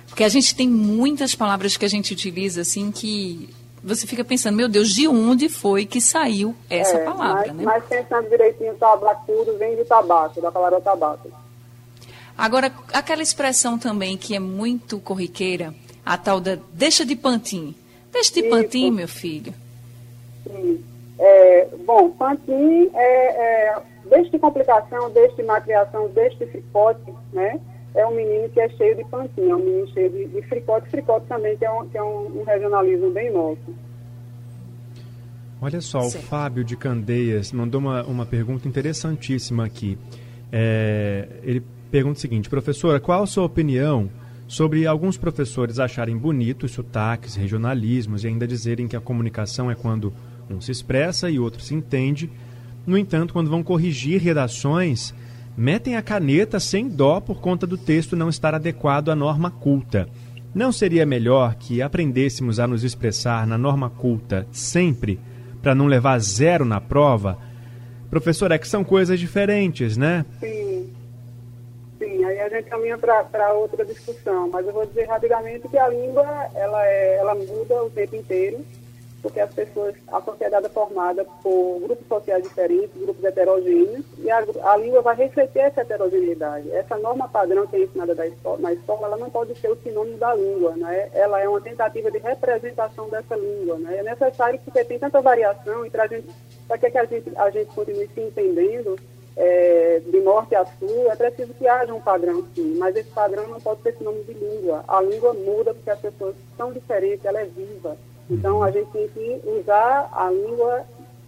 Porque 0.06 0.24
a 0.24 0.28
gente 0.28 0.54
tem 0.54 0.68
muitas 0.68 1.34
palavras 1.34 1.76
que 1.76 1.84
a 1.84 1.88
gente 1.88 2.12
utiliza, 2.12 2.62
assim, 2.62 2.90
que 2.90 3.48
você 3.82 4.06
fica 4.06 4.24
pensando, 4.24 4.56
meu 4.56 4.68
Deus, 4.68 4.90
de 4.90 5.08
onde 5.08 5.48
foi 5.48 5.86
que 5.86 6.00
saiu 6.00 6.54
essa 6.68 6.96
é, 6.96 7.04
palavra, 7.04 7.46
mas, 7.48 7.56
né? 7.56 7.64
Mas 7.64 7.84
pensando 7.84 8.28
direitinho, 8.28 8.74
tabacudo 8.74 9.56
vem 9.56 9.76
de 9.76 9.84
tabaco, 9.84 10.40
da 10.40 10.52
palavra 10.52 10.80
tabaco. 10.80 11.30
Agora, 12.36 12.72
aquela 12.92 13.22
expressão 13.22 13.78
também 13.78 14.16
que 14.16 14.34
é 14.34 14.40
muito 14.40 14.98
corriqueira, 14.98 15.74
a 16.04 16.16
tal 16.18 16.40
da 16.40 16.58
deixa 16.72 17.04
de 17.04 17.14
pantim. 17.14 17.74
Deixa 18.12 18.34
de 18.34 18.42
pantim, 18.44 18.90
meu 18.90 19.08
filho. 19.08 19.52
Sim. 20.44 20.84
É, 21.18 21.68
bom, 21.84 22.10
pantim 22.10 22.90
é, 22.94 23.74
é 23.74 23.82
deixa 24.08 24.30
de 24.30 24.38
complicação, 24.38 25.10
deixa 25.10 25.36
de 25.36 25.42
macriação, 25.42 26.08
deixa 26.08 26.44
de 26.44 26.46
fricote, 26.50 27.12
né? 27.32 27.60
é 27.94 28.06
um 28.06 28.14
menino 28.14 28.48
que 28.48 28.60
é 28.60 28.68
cheio 28.70 28.96
de 28.96 29.04
pantinha, 29.04 29.52
é 29.52 29.54
um 29.54 29.58
menino 29.58 29.88
cheio 29.92 30.10
de, 30.10 30.26
de 30.26 30.42
fricote, 30.42 30.88
fricote 30.88 31.26
também, 31.26 31.56
que 31.56 31.64
é 31.64 31.70
um, 31.70 31.88
que 31.88 31.98
é 31.98 32.02
um, 32.02 32.40
um 32.40 32.44
regionalismo 32.44 33.10
bem 33.10 33.32
nosso. 33.32 33.58
Olha 35.60 35.80
só, 35.80 36.00
Sim. 36.02 36.18
o 36.18 36.22
Fábio 36.22 36.64
de 36.64 36.76
Candeias 36.76 37.52
mandou 37.52 37.80
uma, 37.80 38.02
uma 38.04 38.24
pergunta 38.24 38.66
interessantíssima 38.66 39.66
aqui. 39.66 39.98
É, 40.52 41.28
ele 41.42 41.62
pergunta 41.90 42.16
o 42.16 42.20
seguinte, 42.20 42.48
professora, 42.48 42.98
qual 43.00 43.22
a 43.22 43.26
sua 43.26 43.44
opinião 43.44 44.08
sobre 44.50 44.84
alguns 44.84 45.16
professores 45.16 45.78
acharem 45.78 46.18
bonitos 46.18 46.72
sotaques, 46.72 47.36
regionalismos 47.36 48.24
e 48.24 48.26
ainda 48.26 48.48
dizerem 48.48 48.88
que 48.88 48.96
a 48.96 49.00
comunicação 49.00 49.70
é 49.70 49.76
quando 49.76 50.12
um 50.50 50.60
se 50.60 50.72
expressa 50.72 51.30
e 51.30 51.38
outro 51.38 51.62
se 51.62 51.72
entende? 51.72 52.28
No 52.84 52.98
entanto, 52.98 53.32
quando 53.32 53.48
vão 53.48 53.62
corrigir 53.62 54.20
redações, 54.20 55.14
metem 55.56 55.94
a 55.94 56.02
caneta 56.02 56.58
sem 56.58 56.88
dó 56.88 57.20
por 57.20 57.40
conta 57.40 57.64
do 57.64 57.78
texto 57.78 58.16
não 58.16 58.28
estar 58.28 58.52
adequado 58.52 59.10
à 59.10 59.14
norma 59.14 59.52
culta. 59.52 60.08
Não 60.52 60.72
seria 60.72 61.06
melhor 61.06 61.54
que 61.54 61.80
aprendêssemos 61.80 62.58
a 62.58 62.66
nos 62.66 62.82
expressar 62.82 63.46
na 63.46 63.56
norma 63.56 63.88
culta 63.88 64.48
sempre, 64.50 65.20
para 65.62 65.76
não 65.76 65.86
levar 65.86 66.18
zero 66.18 66.64
na 66.64 66.80
prova? 66.80 67.38
Professor, 68.10 68.50
é 68.50 68.58
que 68.58 68.66
são 68.66 68.82
coisas 68.82 69.20
diferentes, 69.20 69.96
né? 69.96 70.26
Sim. 70.40 70.59
Gente 72.50 72.68
caminha 72.68 72.98
para 72.98 73.52
outra 73.52 73.84
discussão, 73.84 74.48
mas 74.48 74.66
eu 74.66 74.72
vou 74.72 74.84
dizer 74.84 75.04
rapidamente 75.04 75.68
que 75.68 75.78
a 75.78 75.88
língua 75.88 76.26
ela, 76.54 76.84
é, 76.86 77.16
ela 77.16 77.34
muda 77.34 77.84
o 77.84 77.90
tempo 77.90 78.16
inteiro 78.16 78.64
porque 79.22 79.40
as 79.40 79.52
pessoas, 79.52 79.94
a 80.08 80.20
sociedade 80.20 80.66
é 80.66 80.68
formada 80.68 81.24
por 81.42 81.80
grupos 81.80 82.06
sociais 82.06 82.42
diferentes, 82.42 82.90
grupos 83.00 83.22
heterogêneos, 83.24 84.04
e 84.18 84.30
a, 84.30 84.44
a 84.64 84.76
língua 84.76 85.02
vai 85.02 85.16
refletir 85.16 85.60
essa 85.60 85.82
heterogeneidade. 85.82 86.70
Essa 86.72 86.96
norma 86.96 87.28
padrão 87.28 87.66
que 87.66 87.76
é 87.76 87.84
ensinada 87.84 88.14
da 88.14 88.26
escola, 88.26 88.58
na 88.58 88.72
escola, 88.72 89.06
ela 89.06 89.16
não 89.16 89.30
pode 89.30 89.54
ser 89.58 89.70
o 89.70 89.76
sinônimo 89.76 90.18
da 90.18 90.34
língua, 90.34 90.76
né? 90.76 91.10
Ela 91.12 91.40
é 91.40 91.48
uma 91.48 91.60
tentativa 91.60 92.10
de 92.10 92.18
representação 92.18 93.08
dessa 93.08 93.36
língua, 93.36 93.78
né? 93.78 93.98
É 93.98 94.02
necessário 94.02 94.60
porque 94.64 94.84
tem 94.84 94.98
tanta 94.98 95.20
variação 95.20 95.84
e 95.84 95.90
para 95.90 96.08
que 96.08 96.98
a 96.98 97.04
gente, 97.04 97.32
a 97.36 97.50
gente 97.50 97.74
continue 97.74 98.08
se 98.08 98.20
entendendo 98.20 98.96
é, 99.36 100.00
de 100.06 100.20
norte 100.20 100.54
a 100.54 100.64
sul, 100.64 101.10
é 101.10 101.16
preciso 101.16 101.54
que 101.54 101.66
haja 101.66 101.94
um 101.94 102.00
padrão, 102.00 102.44
sim, 102.54 102.76
mas 102.78 102.94
esse 102.96 103.10
padrão 103.10 103.46
não 103.48 103.60
pode 103.60 103.82
ser 103.82 103.96
sinônimo 103.96 104.24
de 104.24 104.34
língua. 104.34 104.84
A 104.86 105.00
língua 105.00 105.32
muda 105.32 105.74
porque 105.74 105.90
as 105.90 106.00
pessoas 106.00 106.34
são 106.56 106.72
diferentes, 106.72 107.24
ela 107.24 107.40
é 107.40 107.44
viva. 107.44 107.96
Então, 108.28 108.62
a 108.62 108.70
gente 108.70 108.90
tem 108.90 109.08
que 109.08 109.40
usar 109.44 110.08
a 110.12 110.30
língua 110.30 110.84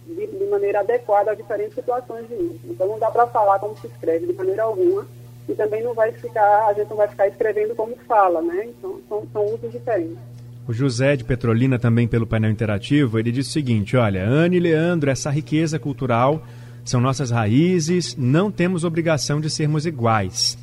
de, 0.07 0.27
de 0.27 0.45
maneira 0.45 0.79
adequada 0.79 1.31
a 1.31 1.35
diferentes 1.35 1.75
situações 1.75 2.27
de 2.27 2.33
uso. 2.33 2.59
Então, 2.65 2.87
não 2.87 2.99
dá 2.99 3.11
para 3.11 3.27
falar 3.27 3.59
como 3.59 3.77
se 3.77 3.87
escreve 3.87 4.27
de 4.27 4.33
maneira 4.33 4.63
alguma 4.63 5.05
e 5.47 5.53
também 5.53 5.83
não 5.83 5.93
vai 5.93 6.11
ficar, 6.13 6.67
a 6.67 6.73
gente 6.73 6.89
não 6.89 6.97
vai 6.97 7.07
ficar 7.07 7.27
escrevendo 7.27 7.75
como 7.75 7.95
fala, 8.07 8.41
né? 8.41 8.65
Então, 8.67 8.99
são, 9.09 9.27
são 9.33 9.45
usos 9.45 9.71
diferentes. 9.71 10.17
O 10.65 10.71
José 10.71 11.17
de 11.17 11.25
Petrolina, 11.25 11.77
também 11.77 12.07
pelo 12.07 12.25
painel 12.25 12.49
interativo, 12.49 13.19
ele 13.19 13.33
diz 13.33 13.47
o 13.47 13.51
seguinte: 13.51 13.97
olha, 13.97 14.25
Anne 14.25 14.55
e 14.55 14.59
Leandro, 14.61 15.09
essa 15.09 15.29
riqueza 15.29 15.77
cultural 15.77 16.41
são 16.83 16.99
nossas 16.99 17.31
raízes, 17.31 18.15
não 18.17 18.51
temos 18.51 18.83
obrigação 18.83 19.39
de 19.39 19.49
sermos 19.49 19.85
iguais. 19.85 20.57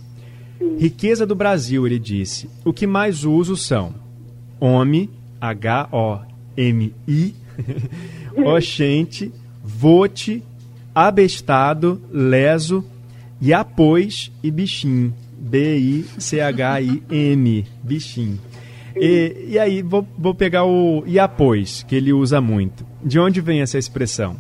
Riqueza 0.79 1.27
do 1.27 1.35
Brasil, 1.35 1.87
ele 1.87 1.99
disse. 1.99 2.49
O 2.65 2.73
que 2.73 2.87
mais 2.87 3.25
uso 3.25 3.57
são 3.57 3.95
homem, 4.61 5.09
H-O 5.41 6.21
M-I, 6.57 7.35
oxente, 8.45 9.33
vote, 9.65 10.43
abestado, 10.95 12.01
leso, 12.13 12.85
e 13.41 13.55
após 13.55 14.31
e 14.43 14.51
bichinho. 14.51 15.15
B-I-C-H-I-M, 15.39 16.05
bichinho. 17.83 18.39
E, 18.95 19.47
e 19.49 19.59
aí, 19.59 19.81
vou, 19.81 20.07
vou 20.19 20.35
pegar 20.35 20.65
o 20.65 21.03
e 21.07 21.19
após, 21.19 21.83
que 21.83 21.97
ele 21.97 22.13
usa 22.13 22.39
muito. 22.43 22.85
De 23.03 23.19
onde 23.19 23.41
vem 23.41 23.63
essa 23.63 23.79
expressão? 23.79 24.37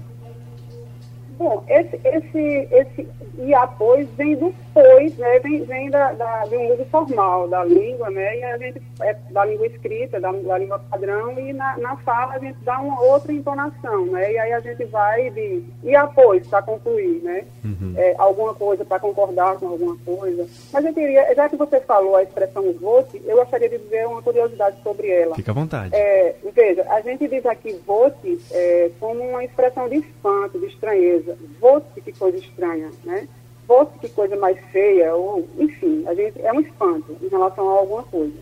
Bom, 1.41 1.65
esse, 1.69 1.99
esse, 2.05 2.69
esse 2.71 3.09
e 3.39 3.55
após 3.55 4.07
vem 4.11 4.37
do 4.37 4.55
pois, 4.75 5.17
né? 5.17 5.39
Vem, 5.39 5.65
vem 5.65 5.91
da, 5.91 6.13
da, 6.13 6.45
um 6.53 6.75
uso 6.75 6.85
formal 6.91 7.49
da 7.49 7.65
língua, 7.65 8.11
né? 8.11 8.39
E 8.39 8.45
a 8.45 8.59
gente, 8.59 8.83
é, 9.01 9.15
da 9.31 9.47
língua 9.47 9.67
escrita, 9.67 10.21
da, 10.21 10.31
da 10.31 10.59
língua 10.59 10.79
padrão, 10.91 11.39
e 11.39 11.53
na, 11.55 11.79
na 11.79 11.97
fala 11.97 12.35
a 12.35 12.39
gente 12.39 12.59
dá 12.63 12.79
uma 12.79 13.01
outra 13.03 13.33
entonação, 13.33 14.05
né? 14.07 14.33
E 14.33 14.39
aí 14.39 14.53
a 14.53 14.61
gente 14.61 14.85
vai 14.85 15.31
de 15.31 15.65
e 15.83 15.97
após, 15.97 16.47
para 16.47 16.61
concluir, 16.61 17.23
né? 17.23 17.45
Uhum. 17.65 17.95
É, 17.97 18.15
alguma 18.19 18.55
coisa, 18.55 18.85
para 18.85 19.01
concordar 19.01 19.57
com 19.57 19.69
alguma 19.69 19.97
coisa. 20.05 20.47
Mas 20.73 20.85
eu 20.85 20.93
queria, 20.93 21.35
já 21.35 21.49
que 21.49 21.57
você 21.57 21.81
falou 21.81 22.17
a 22.17 22.23
expressão 22.23 22.71
vote, 22.75 23.21
eu 23.25 23.37
gostaria 23.37 23.69
de 23.69 23.79
dizer 23.79 24.07
uma 24.07 24.23
curiosidade 24.23 24.77
sobre 24.83 25.09
ela. 25.09 25.35
Fica 25.35 25.51
à 25.51 25.55
vontade. 25.55 25.95
É, 25.95 26.35
veja, 26.55 26.87
a 26.91 27.01
gente 27.01 27.27
diz 27.27 27.47
aqui 27.47 27.73
vote 27.87 28.39
é, 28.51 28.91
como 29.01 29.23
uma 29.23 29.43
expressão 29.43 29.89
de 29.89 29.97
espanto, 29.97 30.59
de 30.59 30.67
estranheza. 30.67 31.30
Vote, 31.61 32.01
que 32.01 32.13
coisa 32.13 32.39
estranha, 32.39 32.91
né? 33.05 33.29
fosse 33.71 33.97
que 34.01 34.09
coisa 34.09 34.35
mais 34.35 34.59
feia, 34.73 35.15
ou, 35.15 35.47
enfim, 35.57 36.03
a 36.09 36.13
gente, 36.13 36.43
é 36.43 36.53
um 36.53 36.61
espanto 36.61 37.17
em 37.23 37.29
relação 37.29 37.69
a 37.69 37.79
alguma 37.79 38.03
coisa. 38.03 38.35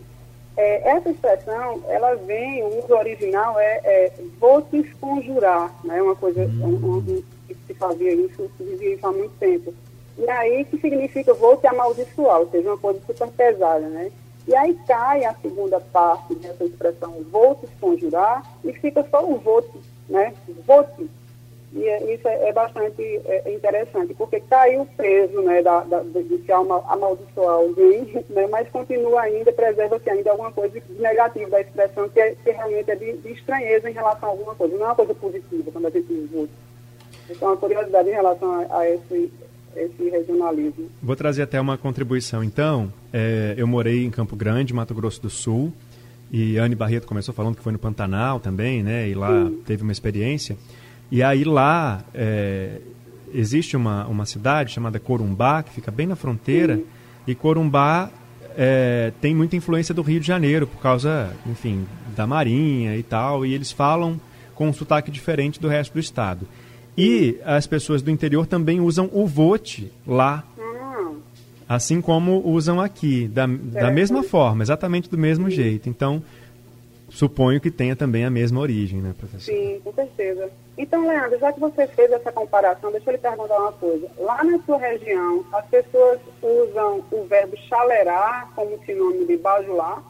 É, 0.57 0.89
essa 0.89 1.11
expressão, 1.11 1.83
ela 1.87 2.15
vem, 2.15 2.63
o 2.63 2.83
uso 2.83 2.95
original 2.95 3.59
é, 3.59 3.79
é 3.83 4.13
te 4.71 4.95
conjurar, 4.99 5.71
né? 5.83 6.01
Uma 6.01 6.15
coisa, 6.15 6.41
um, 6.41 6.97
um, 6.97 7.23
que 7.47 7.55
se 7.67 7.75
fazia 7.75 8.11
isso, 8.11 8.49
se 8.57 8.63
dizia 8.63 8.95
isso 8.95 9.05
há 9.05 9.11
muito 9.11 9.33
tempo. 9.39 9.71
E 10.17 10.27
aí, 10.27 10.65
que 10.65 10.79
significa 10.79 11.31
vou 11.35 11.55
te 11.57 11.67
amaldiçoar, 11.67 12.39
ou 12.39 12.49
seja, 12.49 12.67
uma 12.67 12.77
coisa 12.79 12.99
super 13.05 13.27
pesada, 13.27 13.87
né? 13.87 14.11
E 14.47 14.55
aí 14.55 14.75
cai 14.87 15.25
a 15.25 15.35
segunda 15.35 15.79
parte 15.79 16.33
dessa 16.33 16.63
expressão, 16.63 17.23
vou 17.31 17.53
te 17.53 17.67
conjurar, 17.79 18.41
e 18.65 18.73
fica 18.73 19.05
só 19.11 19.23
o 19.23 19.37
vote, 19.37 19.77
né? 20.09 20.33
Vote, 20.65 21.07
e 21.71 21.87
é, 21.87 22.15
isso 22.15 22.27
é, 22.27 22.49
é 22.49 22.53
bastante 22.53 23.01
é, 23.01 23.53
interessante, 23.53 24.13
porque 24.15 24.39
caiu 24.39 24.81
o 24.81 24.85
peso 24.87 25.39
né, 25.41 25.61
da, 25.61 25.81
da, 25.81 26.01
de 26.01 26.37
se 26.43 26.51
amaldiçoar 26.51 27.55
alguém, 27.55 28.11
né, 28.29 28.47
mas 28.47 28.67
continua 28.69 29.21
ainda, 29.21 29.51
preserva-se 29.51 30.09
ainda 30.09 30.31
alguma 30.31 30.51
coisa 30.51 30.81
negativa 30.97 31.49
da 31.51 31.61
expressão, 31.61 32.09
que, 32.09 32.19
é, 32.19 32.35
que 32.43 32.51
realmente 32.51 32.89
é 32.89 32.95
de, 32.95 33.17
de, 33.17 33.31
estranheza 33.33 33.89
em 33.89 33.93
relação 33.93 34.29
a 34.29 34.31
alguma 34.31 34.55
coisa, 34.55 34.75
não 34.75 34.85
é 34.85 34.89
uma 34.89 34.95
coisa 34.95 35.13
positiva 35.13 35.71
quando 35.71 35.85
a 35.85 35.91
gente 35.91 36.11
usa. 36.33 36.49
Então, 37.29 37.53
a 37.53 37.57
curiosidade 37.57 38.09
em 38.09 38.13
relação 38.13 38.51
a, 38.51 38.79
a 38.79 38.89
esse, 38.89 39.31
esse 39.75 40.09
regionalismo. 40.09 40.89
Vou 41.03 41.15
trazer 41.15 41.43
até 41.43 41.61
uma 41.61 41.77
contribuição, 41.77 42.43
então. 42.43 42.91
É, 43.13 43.53
eu 43.55 43.67
morei 43.67 44.03
em 44.03 44.09
Campo 44.09 44.35
Grande, 44.35 44.73
Mato 44.73 44.95
Grosso 44.95 45.21
do 45.21 45.29
Sul, 45.29 45.71
e 46.31 46.57
Anne 46.57 46.73
Barreto 46.73 47.05
começou 47.05 47.33
falando 47.33 47.55
que 47.55 47.61
foi 47.61 47.71
no 47.71 47.77
Pantanal 47.77 48.39
também, 48.39 48.81
né? 48.81 49.07
E 49.07 49.13
lá 49.13 49.45
Sim. 49.45 49.61
teve 49.65 49.83
uma 49.83 49.91
experiência. 49.91 50.57
E 51.11 51.23
aí 51.23 51.43
lá 51.43 52.03
é, 52.13 52.79
existe 53.33 53.75
uma, 53.75 54.05
uma 54.07 54.25
cidade 54.25 54.71
chamada 54.71 54.99
Corumbá, 54.99 55.63
que 55.63 55.71
fica 55.71 55.91
bem 55.91 56.07
na 56.07 56.15
fronteira, 56.15 56.75
uhum. 56.75 56.85
e 57.27 57.35
Corumbá 57.35 58.11
é, 58.55 59.11
tem 59.21 59.33
muita 59.33 59.55
influência 59.55 59.93
do 59.93 60.01
Rio 60.01 60.19
de 60.19 60.27
Janeiro, 60.27 60.67
por 60.67 60.81
causa, 60.81 61.33
enfim, 61.45 61.85
da 62.15 62.27
Marinha 62.27 62.95
e 62.95 63.03
tal, 63.03 63.45
e 63.45 63.53
eles 63.53 63.71
falam 63.71 64.19
com 64.53 64.67
um 64.67 64.73
sotaque 64.73 65.09
diferente 65.09 65.59
do 65.59 65.67
resto 65.67 65.93
do 65.93 65.99
estado. 65.99 66.47
E 66.97 67.39
as 67.45 67.65
pessoas 67.65 68.01
do 68.01 68.11
interior 68.11 68.45
também 68.45 68.81
usam 68.81 69.09
o 69.13 69.25
vote 69.25 69.91
lá, 70.05 70.43
assim 71.67 72.01
como 72.01 72.45
usam 72.45 72.81
aqui, 72.81 73.27
da, 73.27 73.47
da 73.47 73.89
mesma 73.91 74.23
forma, 74.23 74.63
exatamente 74.63 75.09
do 75.09 75.17
mesmo 75.17 75.49
jeito. 75.49 75.87
Então, 75.87 76.21
suponho 77.09 77.61
que 77.61 77.71
tenha 77.71 77.95
também 77.95 78.25
a 78.25 78.29
mesma 78.29 78.59
origem, 78.59 78.99
né, 78.99 79.13
professor? 79.17 79.53
Sim, 79.53 79.79
com 79.83 79.93
certeza. 79.93 80.49
Então, 80.81 81.05
Leandro, 81.05 81.37
já 81.37 81.51
que 81.51 81.59
você 81.59 81.85
fez 81.87 82.09
essa 82.09 82.31
comparação, 82.31 82.89
deixa 82.91 83.09
eu 83.09 83.11
lhe 83.11 83.17
perguntar 83.19 83.57
uma 83.57 83.71
coisa. 83.73 84.07
Lá 84.17 84.41
na 84.45 84.57
sua 84.65 84.77
região, 84.77 85.43
as 85.51 85.65
pessoas 85.65 86.19
usam 86.41 87.03
o 87.11 87.25
verbo 87.25 87.55
chalerar 87.67 88.49
como 88.55 88.79
sinônimo 88.85 89.27
de 89.27 89.35
bajular? 89.35 90.01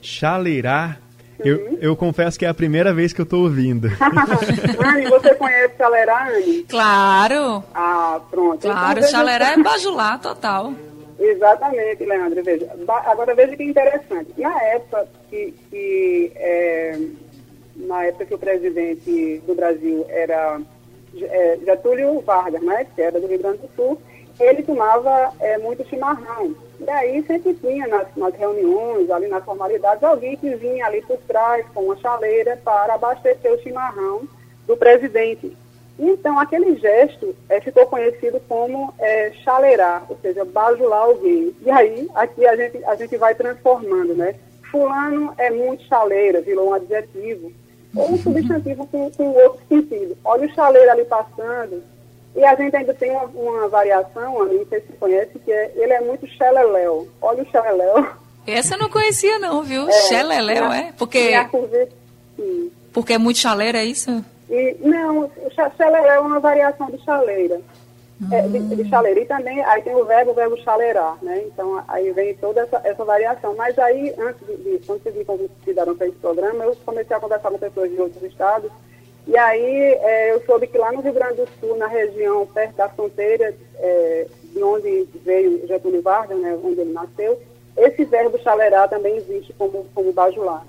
Chaleirar? 0.00 0.98
Eu, 1.38 1.76
eu 1.80 1.96
confesso 1.96 2.38
que 2.38 2.46
é 2.46 2.48
a 2.48 2.54
primeira 2.54 2.94
vez 2.94 3.12
que 3.12 3.20
eu 3.20 3.24
estou 3.24 3.42
ouvindo. 3.42 3.88
Anne, 4.86 5.06
você 5.10 5.34
conhece 5.34 5.74
chalerar, 5.76 6.28
Anne? 6.28 6.62
Claro, 6.70 7.62
Ah, 7.74 8.20
pronto. 8.30 8.60
claro, 8.62 8.78
Então, 8.92 8.94
veja 9.02 9.08
chaleira 9.08 9.44
só- 9.46 9.52
é 9.52 9.62
bajular 9.62 10.20
total. 10.20 10.72
Exatamente, 11.18 12.04
Leandro. 12.04 12.42
Veja. 12.42 12.70
Ba- 12.86 13.02
Agora 13.06 13.34
veja 13.34 13.56
que 13.56 13.64
interessante. 13.64 14.32
Na 14.38 14.62
época 14.62 15.06
que, 15.30 15.52
que, 15.70 16.32
é, 16.36 16.98
na 17.76 18.04
época 18.04 18.26
que 18.26 18.34
o 18.34 18.38
presidente 18.38 19.42
do 19.46 19.54
Brasil 19.54 20.04
era 20.08 20.60
é, 21.20 21.58
Getúlio 21.64 22.20
Vargas, 22.20 22.62
né, 22.62 22.86
que 22.94 23.02
era 23.02 23.20
do 23.20 23.26
Rio 23.26 23.38
Grande 23.38 23.58
do 23.58 23.70
Sul, 23.74 23.98
ele 24.38 24.62
tomava 24.62 25.32
é, 25.40 25.58
muito 25.58 25.86
chimarrão. 25.88 26.54
E 26.80 26.90
aí 26.90 27.24
sempre 27.24 27.54
tinha 27.54 27.86
nas, 27.86 28.08
nas 28.16 28.34
reuniões, 28.34 29.10
ali 29.10 29.28
nas 29.28 29.44
formalidades, 29.44 30.02
alguém 30.02 30.36
que 30.36 30.54
vinha 30.56 30.86
ali 30.86 31.02
por 31.02 31.18
trás 31.18 31.64
com 31.72 31.84
uma 31.84 31.96
chaleira 31.96 32.60
para 32.64 32.94
abastecer 32.94 33.52
o 33.52 33.62
chimarrão 33.62 34.28
do 34.66 34.76
presidente. 34.76 35.56
Então, 35.96 36.38
aquele 36.40 36.74
gesto 36.76 37.36
eh, 37.48 37.60
ficou 37.60 37.86
conhecido 37.86 38.40
como 38.48 38.92
eh, 38.98 39.30
chaleirar, 39.44 40.04
ou 40.08 40.18
seja, 40.20 40.44
bajular 40.44 41.02
alguém. 41.02 41.54
E 41.64 41.70
aí, 41.70 42.08
aqui 42.14 42.44
a 42.44 42.56
gente, 42.56 42.84
a 42.84 42.96
gente 42.96 43.16
vai 43.16 43.34
transformando, 43.36 44.12
né? 44.14 44.34
Fulano 44.72 45.32
é 45.38 45.50
muito 45.50 45.84
chaleira, 45.84 46.40
virou 46.40 46.70
um 46.70 46.74
adjetivo. 46.74 47.52
Ou 47.96 48.12
um 48.12 48.18
substantivo 48.18 48.86
com, 48.88 49.10
outro 49.32 49.60
sentido. 49.68 50.16
Olha 50.24 50.46
o 50.46 50.54
chaleiro 50.54 50.90
ali 50.90 51.04
passando. 51.04 51.82
E 52.36 52.44
a 52.44 52.54
gente 52.56 52.74
ainda 52.74 52.92
tem 52.94 53.10
uma, 53.12 53.24
uma 53.26 53.68
variação, 53.68 54.42
Ana, 54.42 54.52
não 54.52 54.66
sei 54.66 54.80
se 54.80 54.86
você 54.88 54.92
conhece, 54.98 55.38
que 55.44 55.52
é, 55.52 55.72
ele 55.76 55.92
é 55.92 56.00
muito 56.00 56.26
xeleléu. 56.26 57.08
Olha 57.22 57.42
o 57.44 57.50
xeleléu. 57.50 58.06
Essa 58.46 58.74
eu 58.74 58.78
não 58.78 58.88
conhecia 58.90 59.38
não, 59.38 59.62
viu? 59.62 59.90
Xeleléu, 59.90 60.72
é? 60.72 60.92
Porque, 60.98 61.30
curva- 61.50 61.88
porque 62.92 63.12
é 63.12 63.18
muito 63.18 63.38
chaleira, 63.38 63.78
é 63.78 63.84
isso? 63.84 64.24
E, 64.50 64.76
não, 64.80 65.20
o 65.20 65.50
chaleira 65.76 66.08
é 66.14 66.18
uma 66.18 66.40
variação 66.40 66.90
de 66.90 66.98
chaleira. 67.04 67.60
É, 68.30 68.42
de, 68.42 68.60
de 68.60 68.88
chaleira. 68.88 69.20
E 69.20 69.26
também 69.26 69.60
aí 69.64 69.82
tem 69.82 69.94
o 69.94 70.04
verbo, 70.04 70.30
o 70.30 70.34
verbo 70.34 70.56
chaleirar, 70.58 71.18
né? 71.20 71.42
Então 71.46 71.82
aí 71.88 72.12
vem 72.12 72.34
toda 72.34 72.60
essa, 72.60 72.80
essa 72.84 73.04
variação. 73.04 73.54
Mas 73.56 73.78
aí, 73.78 74.14
antes 74.18 74.46
de, 74.46 74.56
de 74.56 74.86
quando 74.86 75.02
vocês 75.02 75.14
me 75.16 75.24
convidaram 75.24 75.96
para 75.96 76.06
esse 76.06 76.16
programa, 76.16 76.64
eu 76.64 76.76
comecei 76.84 77.16
a 77.16 77.20
conversar 77.20 77.50
com 77.50 77.58
pessoas 77.58 77.90
de 77.90 78.00
outros 78.00 78.22
estados. 78.22 78.70
E 79.26 79.36
aí 79.36 79.94
é, 80.00 80.32
eu 80.32 80.44
soube 80.44 80.66
que 80.66 80.78
lá 80.78 80.92
no 80.92 81.00
Rio 81.00 81.12
Grande 81.12 81.36
do 81.36 81.48
Sul, 81.58 81.76
na 81.76 81.86
região 81.86 82.46
perto 82.46 82.76
da 82.76 82.88
fronteira, 82.88 83.54
é, 83.78 84.26
de 84.52 84.62
onde 84.62 85.08
veio 85.24 85.66
Getúlio 85.66 86.02
Vargas, 86.02 86.38
né, 86.38 86.58
onde 86.62 86.80
ele 86.80 86.92
nasceu, 86.92 87.40
esse 87.76 88.04
verbo 88.04 88.38
chaleirar 88.38 88.88
também 88.88 89.16
existe 89.16 89.52
como, 89.54 89.86
como 89.94 90.12
bajular. 90.12 90.64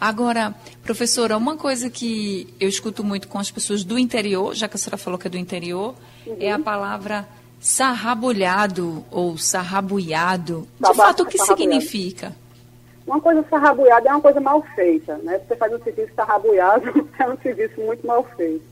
Agora, 0.00 0.54
professora, 0.82 1.36
uma 1.36 1.56
coisa 1.56 1.90
que 1.90 2.54
eu 2.60 2.68
escuto 2.68 3.02
muito 3.02 3.26
com 3.26 3.38
as 3.38 3.50
pessoas 3.50 3.82
do 3.82 3.98
interior, 3.98 4.54
já 4.54 4.68
que 4.68 4.76
a 4.76 4.78
senhora 4.78 4.96
falou 4.96 5.18
que 5.18 5.26
é 5.26 5.30
do 5.30 5.36
interior, 5.36 5.94
é 6.38 6.52
a 6.52 6.58
palavra 6.58 7.26
sarrabulhado 7.60 9.04
ou 9.10 9.36
sarrabuiado. 9.36 10.68
De 10.78 10.94
fato, 10.94 11.24
o 11.24 11.26
que 11.26 11.38
significa? 11.38 12.32
Uma 13.04 13.20
coisa 13.20 13.44
sarrabuiada 13.48 14.08
é 14.08 14.12
uma 14.12 14.20
coisa 14.20 14.40
mal 14.40 14.62
feita, 14.74 15.16
né? 15.18 15.40
Você 15.46 15.56
faz 15.56 15.72
um 15.72 15.82
serviço 15.82 16.12
sarrabuiado, 16.14 17.08
é 17.18 17.28
um 17.28 17.38
serviço 17.38 17.80
muito 17.80 18.06
mal 18.06 18.22
feito. 18.36 18.62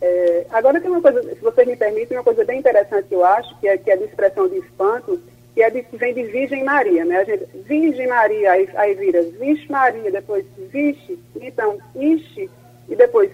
É, 0.00 0.46
agora 0.50 0.80
tem 0.80 0.90
uma 0.90 1.00
coisa, 1.00 1.22
se 1.22 1.40
vocês 1.40 1.66
me 1.66 1.76
permitem, 1.76 2.16
uma 2.16 2.24
coisa 2.24 2.44
bem 2.44 2.58
interessante 2.58 3.08
que 3.08 3.14
eu 3.14 3.24
acho, 3.24 3.56
que 3.58 3.68
é, 3.68 3.78
que 3.78 3.90
é 3.90 3.96
de 3.96 4.04
expressão 4.04 4.48
de 4.48 4.56
espanto, 4.56 5.20
que 5.56 5.62
é 5.62 5.70
de, 5.70 5.86
vem 5.96 6.12
de 6.12 6.22
Virgem 6.24 6.62
Maria, 6.62 7.02
né? 7.06 7.16
A 7.16 7.24
gente, 7.24 7.46
Virgem 7.64 8.06
Maria, 8.06 8.52
aí, 8.52 8.68
aí 8.74 8.94
vira 8.94 9.22
Vixe 9.22 9.66
Maria, 9.72 10.12
depois 10.12 10.44
Vixe, 10.70 11.18
então 11.40 11.78
Ixi, 11.94 12.50
e 12.90 12.94
depois 12.94 13.32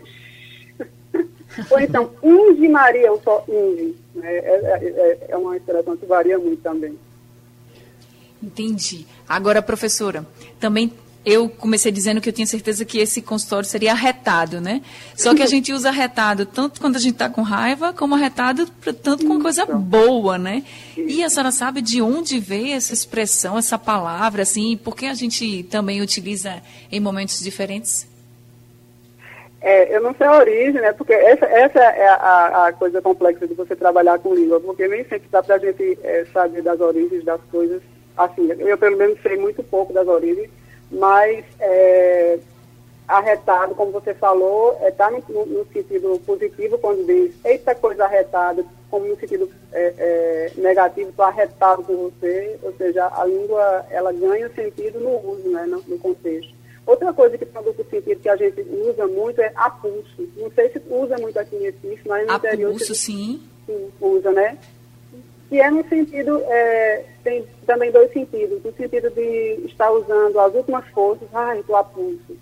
Ou 1.68 1.80
então 1.80 2.12
Inge 2.22 2.68
Maria, 2.68 3.10
ou 3.10 3.20
só 3.22 3.44
Inge. 3.48 3.96
Né? 4.14 4.36
É, 4.36 4.38
é, 4.38 4.88
é- 4.88 5.26
é 5.30 5.36
uma 5.36 5.56
expressão 5.56 5.96
que 5.96 6.06
varia 6.06 6.38
muito 6.38 6.62
também. 6.62 6.96
Entendi. 8.40 9.04
Agora, 9.28 9.60
professora, 9.60 10.24
também 10.60 10.92
eu 11.24 11.48
comecei 11.48 11.92
dizendo 11.92 12.20
que 12.20 12.28
eu 12.28 12.32
tinha 12.32 12.46
certeza 12.46 12.84
que 12.84 12.98
esse 12.98 13.22
consultório 13.22 13.68
seria 13.68 13.92
arretado, 13.92 14.60
né? 14.60 14.82
Só 15.14 15.34
que 15.34 15.42
a 15.42 15.46
gente 15.46 15.72
usa 15.72 15.88
arretado 15.88 16.44
tanto 16.44 16.80
quando 16.80 16.96
a 16.96 16.98
gente 16.98 17.12
está 17.12 17.28
com 17.28 17.42
raiva, 17.42 17.92
como 17.92 18.14
arretado 18.14 18.66
tanto 19.02 19.26
com 19.26 19.40
coisa 19.40 19.64
boa, 19.64 20.36
né? 20.36 20.64
E 20.96 21.22
a 21.22 21.30
senhora 21.30 21.52
sabe 21.52 21.80
de 21.80 22.02
onde 22.02 22.40
veio 22.40 22.74
essa 22.74 22.92
expressão, 22.92 23.56
essa 23.56 23.78
palavra, 23.78 24.42
assim, 24.42 24.76
por 24.76 24.96
que 24.96 25.06
a 25.06 25.14
gente 25.14 25.62
também 25.64 26.00
utiliza 26.00 26.60
em 26.90 26.98
momentos 26.98 27.38
diferentes? 27.40 28.10
É, 29.60 29.94
eu 29.94 30.02
não 30.02 30.12
sei 30.14 30.26
a 30.26 30.38
origem, 30.38 30.80
né? 30.80 30.92
Porque 30.92 31.12
essa, 31.12 31.46
essa 31.46 31.78
é 31.78 32.08
a, 32.08 32.66
a 32.66 32.72
coisa 32.72 33.00
complexa 33.00 33.46
de 33.46 33.54
você 33.54 33.76
trabalhar 33.76 34.18
com 34.18 34.34
língua, 34.34 34.58
porque 34.60 34.88
nem 34.88 35.04
sempre 35.04 35.28
dá 35.30 35.40
para 35.40 35.54
a 35.54 35.58
gente 35.58 35.96
é, 36.02 36.26
saber 36.32 36.62
das 36.62 36.80
origens 36.80 37.24
das 37.24 37.40
coisas. 37.42 37.80
Assim, 38.16 38.50
eu 38.58 38.76
pelo 38.76 38.96
menos 38.96 39.20
sei 39.22 39.38
muito 39.38 39.62
pouco 39.62 39.92
das 39.92 40.06
origens, 40.08 40.50
mas 40.92 41.44
é, 41.58 42.38
arretado, 43.08 43.74
como 43.74 43.90
você 43.92 44.14
falou, 44.14 44.78
está 44.86 45.10
no, 45.10 45.22
no- 45.28 45.46
no 45.46 45.66
sentido 45.72 46.20
positivo 46.24 46.78
quando 46.78 47.04
diz 47.06 47.34
eita 47.44 47.74
coisa 47.74 48.04
arretada, 48.04 48.64
como 48.90 49.06
no 49.06 49.16
sentido 49.18 49.50
é, 49.72 49.94
é, 49.98 50.60
negativo, 50.60 51.10
estou 51.10 51.24
arretado 51.24 51.82
com 51.82 51.96
você, 52.10 52.58
ou 52.62 52.72
seja, 52.74 53.06
a 53.12 53.24
língua 53.24 53.84
ela 53.90 54.12
ganha 54.12 54.48
sentido 54.50 55.00
no 55.00 55.16
uso, 55.32 55.48
né, 55.48 55.64
no, 55.66 55.82
no 55.86 55.98
contexto. 55.98 56.52
Outra 56.86 57.12
coisa 57.12 57.38
que 57.38 57.46
tem 57.46 57.62
duplo 57.62 57.84
sentido 57.88 58.20
que 58.20 58.28
a 58.28 58.36
gente 58.36 58.60
usa 58.60 59.06
muito 59.06 59.40
é 59.40 59.52
apulso. 59.54 60.28
Não 60.36 60.50
sei 60.50 60.68
se 60.70 60.82
usa 60.90 61.16
muito 61.18 61.38
aqui 61.38 61.54
em 61.56 61.62
Recife, 61.62 62.08
mas 62.08 62.26
no 62.26 62.34
interior 62.34 62.70
Apulso, 62.70 62.94
sim. 62.94 63.40
sim, 63.66 63.88
usa, 64.00 64.32
né? 64.32 64.58
Que 65.52 65.60
é 65.60 65.70
no 65.70 65.86
sentido, 65.86 66.42
é, 66.46 67.04
tem 67.22 67.44
também 67.66 67.92
dois 67.92 68.10
sentidos. 68.10 68.64
No 68.64 68.72
sentido 68.72 69.10
de 69.10 69.66
estar 69.66 69.90
usando 69.90 70.40
as 70.40 70.54
últimas 70.54 70.88
forças, 70.88 71.28
ai, 71.30 71.62
do 71.64 71.76
apulso. 71.76 72.38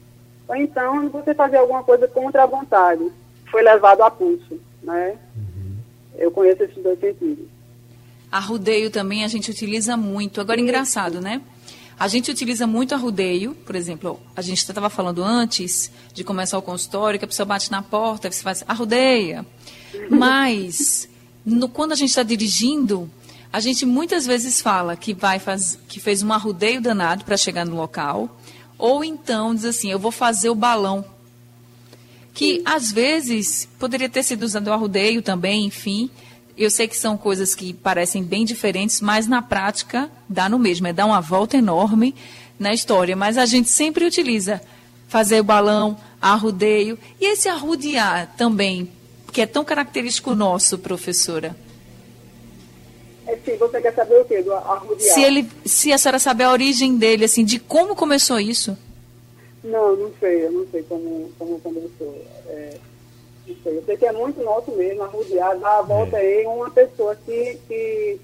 Ou 0.46 0.54
então 0.54 1.08
você 1.08 1.34
fazer 1.34 1.56
alguma 1.56 1.82
coisa 1.82 2.06
contra 2.06 2.44
a 2.44 2.46
vontade. 2.46 3.10
Foi 3.50 3.62
levado 3.62 4.02
a 4.02 4.12
pulso, 4.12 4.60
né? 4.80 5.18
Eu 6.16 6.30
conheço 6.30 6.62
esses 6.62 6.80
dois 6.80 7.00
sentidos. 7.00 7.48
Arrudeio 8.30 8.92
também 8.92 9.24
a 9.24 9.28
gente 9.28 9.50
utiliza 9.50 9.96
muito. 9.96 10.40
Agora, 10.40 10.60
engraçado, 10.60 11.20
né? 11.20 11.42
A 11.98 12.06
gente 12.06 12.30
utiliza 12.30 12.64
muito 12.64 12.94
arrudeio, 12.94 13.56
por 13.66 13.74
exemplo, 13.74 14.20
a 14.36 14.40
gente 14.40 14.58
estava 14.58 14.88
falando 14.88 15.24
antes 15.24 15.90
de 16.14 16.22
começar 16.22 16.56
o 16.58 16.62
consultório, 16.62 17.18
que 17.18 17.24
a 17.24 17.28
pessoa 17.28 17.44
bate 17.44 17.72
na 17.72 17.82
porta, 17.82 18.30
você 18.30 18.40
faz 18.40 18.62
arrudeia. 18.68 19.44
Mas, 20.08 21.09
no- 21.44 21.68
quando 21.68 21.92
a 21.92 21.96
gente 21.96 22.10
está 22.10 22.22
dirigindo, 22.22 23.10
a 23.52 23.60
gente 23.60 23.84
muitas 23.84 24.26
vezes 24.26 24.60
fala 24.60 24.96
que, 24.96 25.12
vai 25.14 25.38
faz, 25.38 25.78
que 25.88 25.98
fez 26.00 26.22
um 26.22 26.32
arrudeio 26.32 26.80
danado 26.80 27.24
para 27.24 27.36
chegar 27.36 27.64
no 27.66 27.76
local, 27.76 28.40
ou 28.78 29.04
então 29.04 29.54
diz 29.54 29.64
assim, 29.64 29.90
eu 29.90 29.98
vou 29.98 30.10
fazer 30.12 30.48
o 30.50 30.54
balão 30.54 31.04
que 32.32 32.62
às 32.64 32.92
vezes 32.92 33.68
poderia 33.78 34.08
ter 34.08 34.22
sido 34.22 34.44
usado 34.44 34.68
o 34.68 34.72
arrudeio 34.72 35.20
também, 35.20 35.66
enfim. 35.66 36.08
Eu 36.56 36.70
sei 36.70 36.86
que 36.86 36.96
são 36.96 37.16
coisas 37.16 37.54
que 37.54 37.72
parecem 37.72 38.22
bem 38.22 38.44
diferentes, 38.44 39.00
mas 39.00 39.26
na 39.26 39.42
prática 39.42 40.10
dá 40.28 40.48
no 40.48 40.58
mesmo, 40.58 40.86
é 40.86 40.92
dar 40.92 41.06
uma 41.06 41.20
volta 41.20 41.56
enorme 41.56 42.14
na 42.58 42.72
história. 42.72 43.16
Mas 43.16 43.36
a 43.36 43.46
gente 43.46 43.68
sempre 43.68 44.04
utiliza 44.04 44.60
fazer 45.08 45.40
o 45.40 45.44
balão, 45.44 45.96
arrudeio. 46.20 46.98
E 47.20 47.32
esse 47.32 47.48
arrudear 47.48 48.32
também, 48.36 48.88
que 49.30 49.40
é 49.40 49.46
tão 49.46 49.64
característico 49.64 50.34
nosso, 50.34 50.78
professora. 50.78 51.54
É, 53.26 53.36
sim, 53.44 53.56
você 53.56 53.80
quer 53.80 53.94
saber 53.94 54.20
o 54.20 54.24
quê? 54.24 54.42
Do? 54.42 54.52
Se, 54.98 55.22
ele, 55.22 55.48
se 55.64 55.92
a 55.92 55.98
senhora 55.98 56.18
sabe 56.18 56.42
a 56.42 56.50
origem 56.50 56.96
dele, 56.96 57.24
assim, 57.24 57.44
de 57.44 57.58
como 57.60 57.94
começou 57.94 58.40
isso. 58.40 58.76
Não, 59.62 59.94
não 59.94 60.10
sei, 60.18 60.46
eu 60.46 60.52
não 60.52 60.66
sei 60.70 60.82
como, 60.82 61.30
como 61.38 61.60
começou. 61.60 62.14
É, 62.48 62.76
não 63.46 63.56
sei. 63.62 63.76
Eu 63.78 63.84
sei 63.84 63.96
que 63.96 64.06
é 64.06 64.12
muito 64.12 64.42
nosso 64.42 64.72
mesmo, 64.72 65.02
arrudear, 65.02 65.58
dar 65.58 65.78
a 65.78 65.82
volta 65.82 66.16
aí, 66.16 66.44
uma 66.46 66.70
pessoa 66.70 67.14
que 67.24 67.58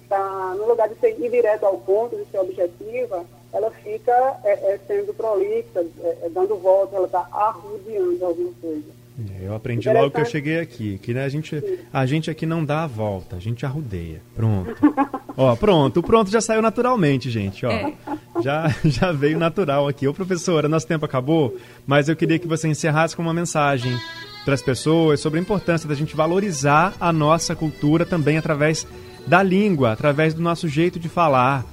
está, 0.02 0.54
no 0.56 0.66
lugar 0.66 0.88
de 0.88 0.98
ser, 0.98 1.10
ir 1.20 1.30
direto 1.30 1.64
ao 1.64 1.78
ponto, 1.78 2.16
de 2.16 2.24
ser 2.30 2.38
objetiva, 2.38 3.24
ela 3.52 3.70
fica 3.70 4.40
é, 4.44 4.52
é, 4.52 4.80
sendo 4.86 5.14
prolixa, 5.14 5.86
é, 6.02 6.18
é, 6.22 6.28
dando 6.30 6.56
volta, 6.56 6.96
ela 6.96 7.06
está 7.06 7.28
arrudeando 7.30 8.24
alguma 8.24 8.52
coisa. 8.60 9.05
Eu 9.40 9.54
aprendi 9.54 9.88
logo 9.88 10.10
que 10.10 10.20
eu 10.20 10.26
cheguei 10.26 10.60
aqui, 10.60 10.98
que 10.98 11.14
né, 11.14 11.24
a, 11.24 11.28
gente, 11.28 11.62
a 11.90 12.04
gente 12.04 12.30
aqui 12.30 12.44
não 12.44 12.62
dá 12.62 12.84
a 12.84 12.86
volta, 12.86 13.36
a 13.36 13.38
gente 13.38 13.64
arrudeia. 13.64 14.20
Pronto. 14.34 14.74
ó, 15.34 15.56
pronto, 15.56 16.00
o 16.00 16.02
pronto 16.02 16.30
já 16.30 16.40
saiu 16.40 16.60
naturalmente, 16.60 17.30
gente, 17.30 17.64
ó. 17.64 17.70
É. 17.70 17.94
já, 18.42 18.74
já 18.84 19.12
veio 19.12 19.38
natural 19.38 19.88
aqui. 19.88 20.06
Ô, 20.06 20.12
professora, 20.12 20.68
nosso 20.68 20.86
tempo 20.86 21.04
acabou, 21.04 21.56
mas 21.86 22.10
eu 22.10 22.16
queria 22.16 22.38
que 22.38 22.46
você 22.46 22.68
encerrasse 22.68 23.16
com 23.16 23.22
uma 23.22 23.32
mensagem 23.32 23.98
para 24.44 24.54
as 24.54 24.62
pessoas 24.62 25.18
sobre 25.18 25.38
a 25.38 25.42
importância 25.42 25.88
da 25.88 25.94
gente 25.94 26.14
valorizar 26.14 26.94
a 27.00 27.10
nossa 27.10 27.56
cultura 27.56 28.04
também 28.04 28.36
através 28.36 28.86
da 29.26 29.42
língua, 29.42 29.92
através 29.92 30.34
do 30.34 30.42
nosso 30.42 30.68
jeito 30.68 31.00
de 31.00 31.08
falar. 31.08 31.64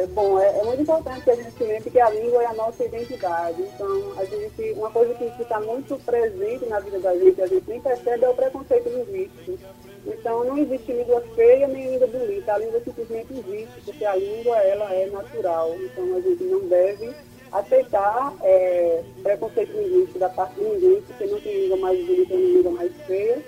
É, 0.00 0.06
bom, 0.06 0.38
é, 0.38 0.58
é, 0.58 0.64
muito 0.64 0.80
importante 0.80 1.24
que 1.24 1.30
a 1.30 1.36
gente 1.36 1.62
lembre 1.62 1.90
que 1.90 2.00
a 2.00 2.08
língua 2.08 2.42
é 2.42 2.46
a 2.46 2.54
nossa 2.54 2.82
identidade. 2.82 3.60
Então, 3.60 4.12
a 4.16 4.24
gente, 4.24 4.72
uma 4.72 4.90
coisa 4.90 5.12
que 5.12 5.24
está 5.42 5.60
muito 5.60 5.94
presente 6.06 6.64
na 6.66 6.80
vida 6.80 6.98
da 7.00 7.14
gente, 7.14 7.42
a 7.42 7.46
gente 7.46 7.68
nem 7.68 7.82
percebe, 7.82 8.24
é 8.24 8.28
o 8.30 8.34
preconceito 8.34 8.88
linguístico. 8.88 9.58
Então, 10.06 10.42
não 10.44 10.56
existe 10.56 10.90
língua 10.90 11.22
feia 11.34 11.68
nem 11.68 11.90
língua 11.90 12.06
bonita. 12.06 12.54
A 12.54 12.58
língua 12.58 12.80
simplesmente 12.80 13.30
existe, 13.30 13.80
porque 13.84 14.04
a 14.06 14.16
língua 14.16 14.56
ela 14.56 14.90
é 14.94 15.04
natural. 15.10 15.76
Então, 15.78 16.16
a 16.16 16.20
gente 16.20 16.44
não 16.44 16.60
deve 16.60 17.14
aceitar 17.52 18.32
é, 18.42 19.02
preconceito 19.22 19.72
linguístico 19.76 20.18
da 20.18 20.30
parte 20.30 20.54
de 20.54 20.64
ninguém, 20.64 21.02
porque 21.02 21.26
não 21.26 21.40
tem 21.42 21.60
língua 21.60 21.76
mais 21.76 22.06
bonita 22.06 22.34
nem 22.34 22.52
língua 22.54 22.72
mais 22.72 22.92
feia. 23.06 23.44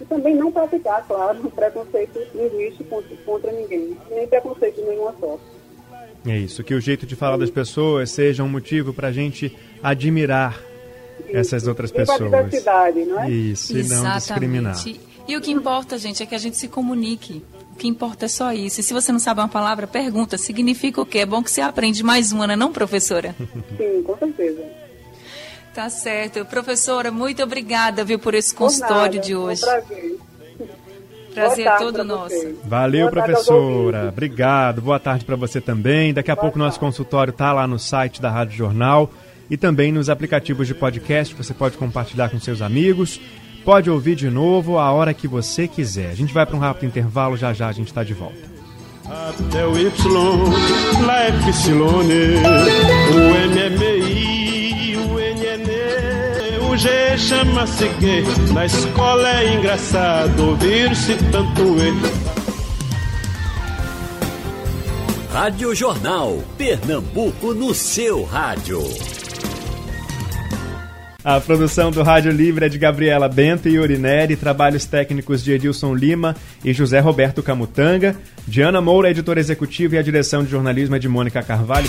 E 0.00 0.04
também 0.06 0.34
não 0.34 0.50
praticar, 0.50 1.06
claro, 1.06 1.38
preconceito 1.54 2.26
linguístico 2.34 2.90
contra, 2.90 3.16
contra 3.24 3.52
ninguém, 3.52 3.96
nem 4.10 4.26
preconceito 4.26 4.74
de 4.74 4.82
nenhuma 4.82 5.14
sorte. 5.20 5.61
É 6.26 6.38
isso, 6.38 6.62
que 6.62 6.74
o 6.74 6.80
jeito 6.80 7.04
de 7.04 7.16
falar 7.16 7.36
das 7.36 7.50
pessoas 7.50 8.10
seja 8.10 8.44
um 8.44 8.48
motivo 8.48 8.92
para 8.92 9.08
a 9.08 9.12
gente 9.12 9.56
admirar 9.82 10.60
isso. 11.28 11.36
essas 11.36 11.66
outras 11.66 11.90
e 11.90 11.94
pessoas. 11.94 12.20
diversidade, 12.20 13.04
não 13.04 13.20
é? 13.20 13.30
Isso, 13.30 13.76
Exatamente. 13.76 13.92
e 13.92 14.04
não 14.04 14.16
discriminar. 14.16 14.84
E 15.28 15.36
o 15.36 15.40
que 15.40 15.50
importa, 15.50 15.98
gente, 15.98 16.22
é 16.22 16.26
que 16.26 16.34
a 16.34 16.38
gente 16.38 16.56
se 16.56 16.68
comunique. 16.68 17.42
O 17.72 17.76
que 17.76 17.88
importa 17.88 18.26
é 18.26 18.28
só 18.28 18.52
isso. 18.52 18.80
E 18.80 18.82
se 18.82 18.92
você 18.92 19.10
não 19.12 19.18
sabe 19.18 19.40
uma 19.40 19.48
palavra, 19.48 19.86
pergunta. 19.86 20.36
Significa 20.36 21.00
o 21.00 21.06
quê? 21.06 21.18
É 21.18 21.26
bom 21.26 21.42
que 21.42 21.50
você 21.50 21.60
aprende 21.60 22.02
mais 22.02 22.32
uma, 22.32 22.46
não, 22.46 22.54
é 22.54 22.56
não 22.56 22.72
professora? 22.72 23.34
Sim, 23.76 24.02
com 24.02 24.16
certeza. 24.18 24.62
Tá 25.74 25.88
certo. 25.88 26.44
Professora, 26.44 27.10
muito 27.10 27.42
obrigada, 27.42 28.04
viu, 28.04 28.18
por 28.18 28.34
esse 28.34 28.54
consultório 28.54 29.20
de 29.20 29.34
hoje. 29.34 29.62
Um 29.62 29.66
prazer. 29.66 30.18
Prazer 31.34 31.66
é 31.66 31.76
todo 31.76 32.04
nosso. 32.04 32.56
Valeu, 32.64 33.10
Boa 33.10 33.24
professora. 33.24 34.08
Obrigado. 34.08 34.80
Boa 34.82 34.98
tarde 34.98 35.24
para 35.24 35.36
você 35.36 35.60
também. 35.60 36.12
Daqui 36.12 36.30
a 36.30 36.34
Boa 36.34 36.44
pouco 36.44 36.58
o 36.58 36.62
nosso 36.62 36.78
consultório 36.78 37.32
tá 37.32 37.52
lá 37.52 37.66
no 37.66 37.78
site 37.78 38.20
da 38.20 38.30
Rádio 38.30 38.56
Jornal 38.56 39.10
e 39.50 39.56
também 39.56 39.92
nos 39.92 40.08
aplicativos 40.08 40.66
de 40.66 40.74
podcast. 40.74 41.34
Você 41.34 41.54
pode 41.54 41.76
compartilhar 41.76 42.28
com 42.28 42.38
seus 42.38 42.62
amigos. 42.62 43.20
Pode 43.64 43.88
ouvir 43.88 44.16
de 44.16 44.28
novo 44.28 44.78
a 44.78 44.90
hora 44.90 45.14
que 45.14 45.28
você 45.28 45.68
quiser. 45.68 46.10
A 46.10 46.14
gente 46.14 46.34
vai 46.34 46.44
para 46.44 46.56
um 46.56 46.58
rápido 46.58 46.86
intervalo, 46.86 47.36
já 47.36 47.52
já 47.52 47.68
a 47.68 47.72
gente 47.72 47.88
está 47.88 48.02
de 48.02 48.14
volta. 48.14 48.52
Até 49.04 49.66
o 49.66 49.76
Y, 49.76 49.92
lá 51.04 51.28
Epsilone, 51.28 52.36
o 53.14 53.36
chama-se 57.22 57.88
gay. 58.00 58.24
Na 58.52 58.66
escola 58.66 59.40
é 59.40 59.54
engraçado 59.54 60.48
ouvir-se 60.48 61.16
tanto 61.30 61.62
E. 61.78 61.92
Rádio 65.32 65.74
Jornal, 65.74 66.42
Pernambuco 66.58 67.54
no 67.54 67.72
seu 67.72 68.24
rádio. 68.24 68.82
A 71.24 71.40
produção 71.40 71.92
do 71.92 72.02
Rádio 72.02 72.32
Livre 72.32 72.66
é 72.66 72.68
de 72.68 72.78
Gabriela 72.78 73.28
Bento 73.28 73.68
e 73.68 73.78
Urineri, 73.78 74.34
trabalhos 74.34 74.84
técnicos 74.84 75.42
de 75.42 75.52
Edilson 75.52 75.94
Lima 75.94 76.34
e 76.64 76.72
José 76.72 76.98
Roberto 76.98 77.42
Camutanga. 77.42 78.16
Diana 78.46 78.80
Moura, 78.80 79.10
editora 79.10 79.38
executiva, 79.38 79.94
e 79.94 79.98
a 79.98 80.02
direção 80.02 80.42
de 80.42 80.50
jornalismo 80.50 80.96
é 80.96 80.98
de 80.98 81.08
Mônica 81.08 81.40
Carvalho. 81.40 81.88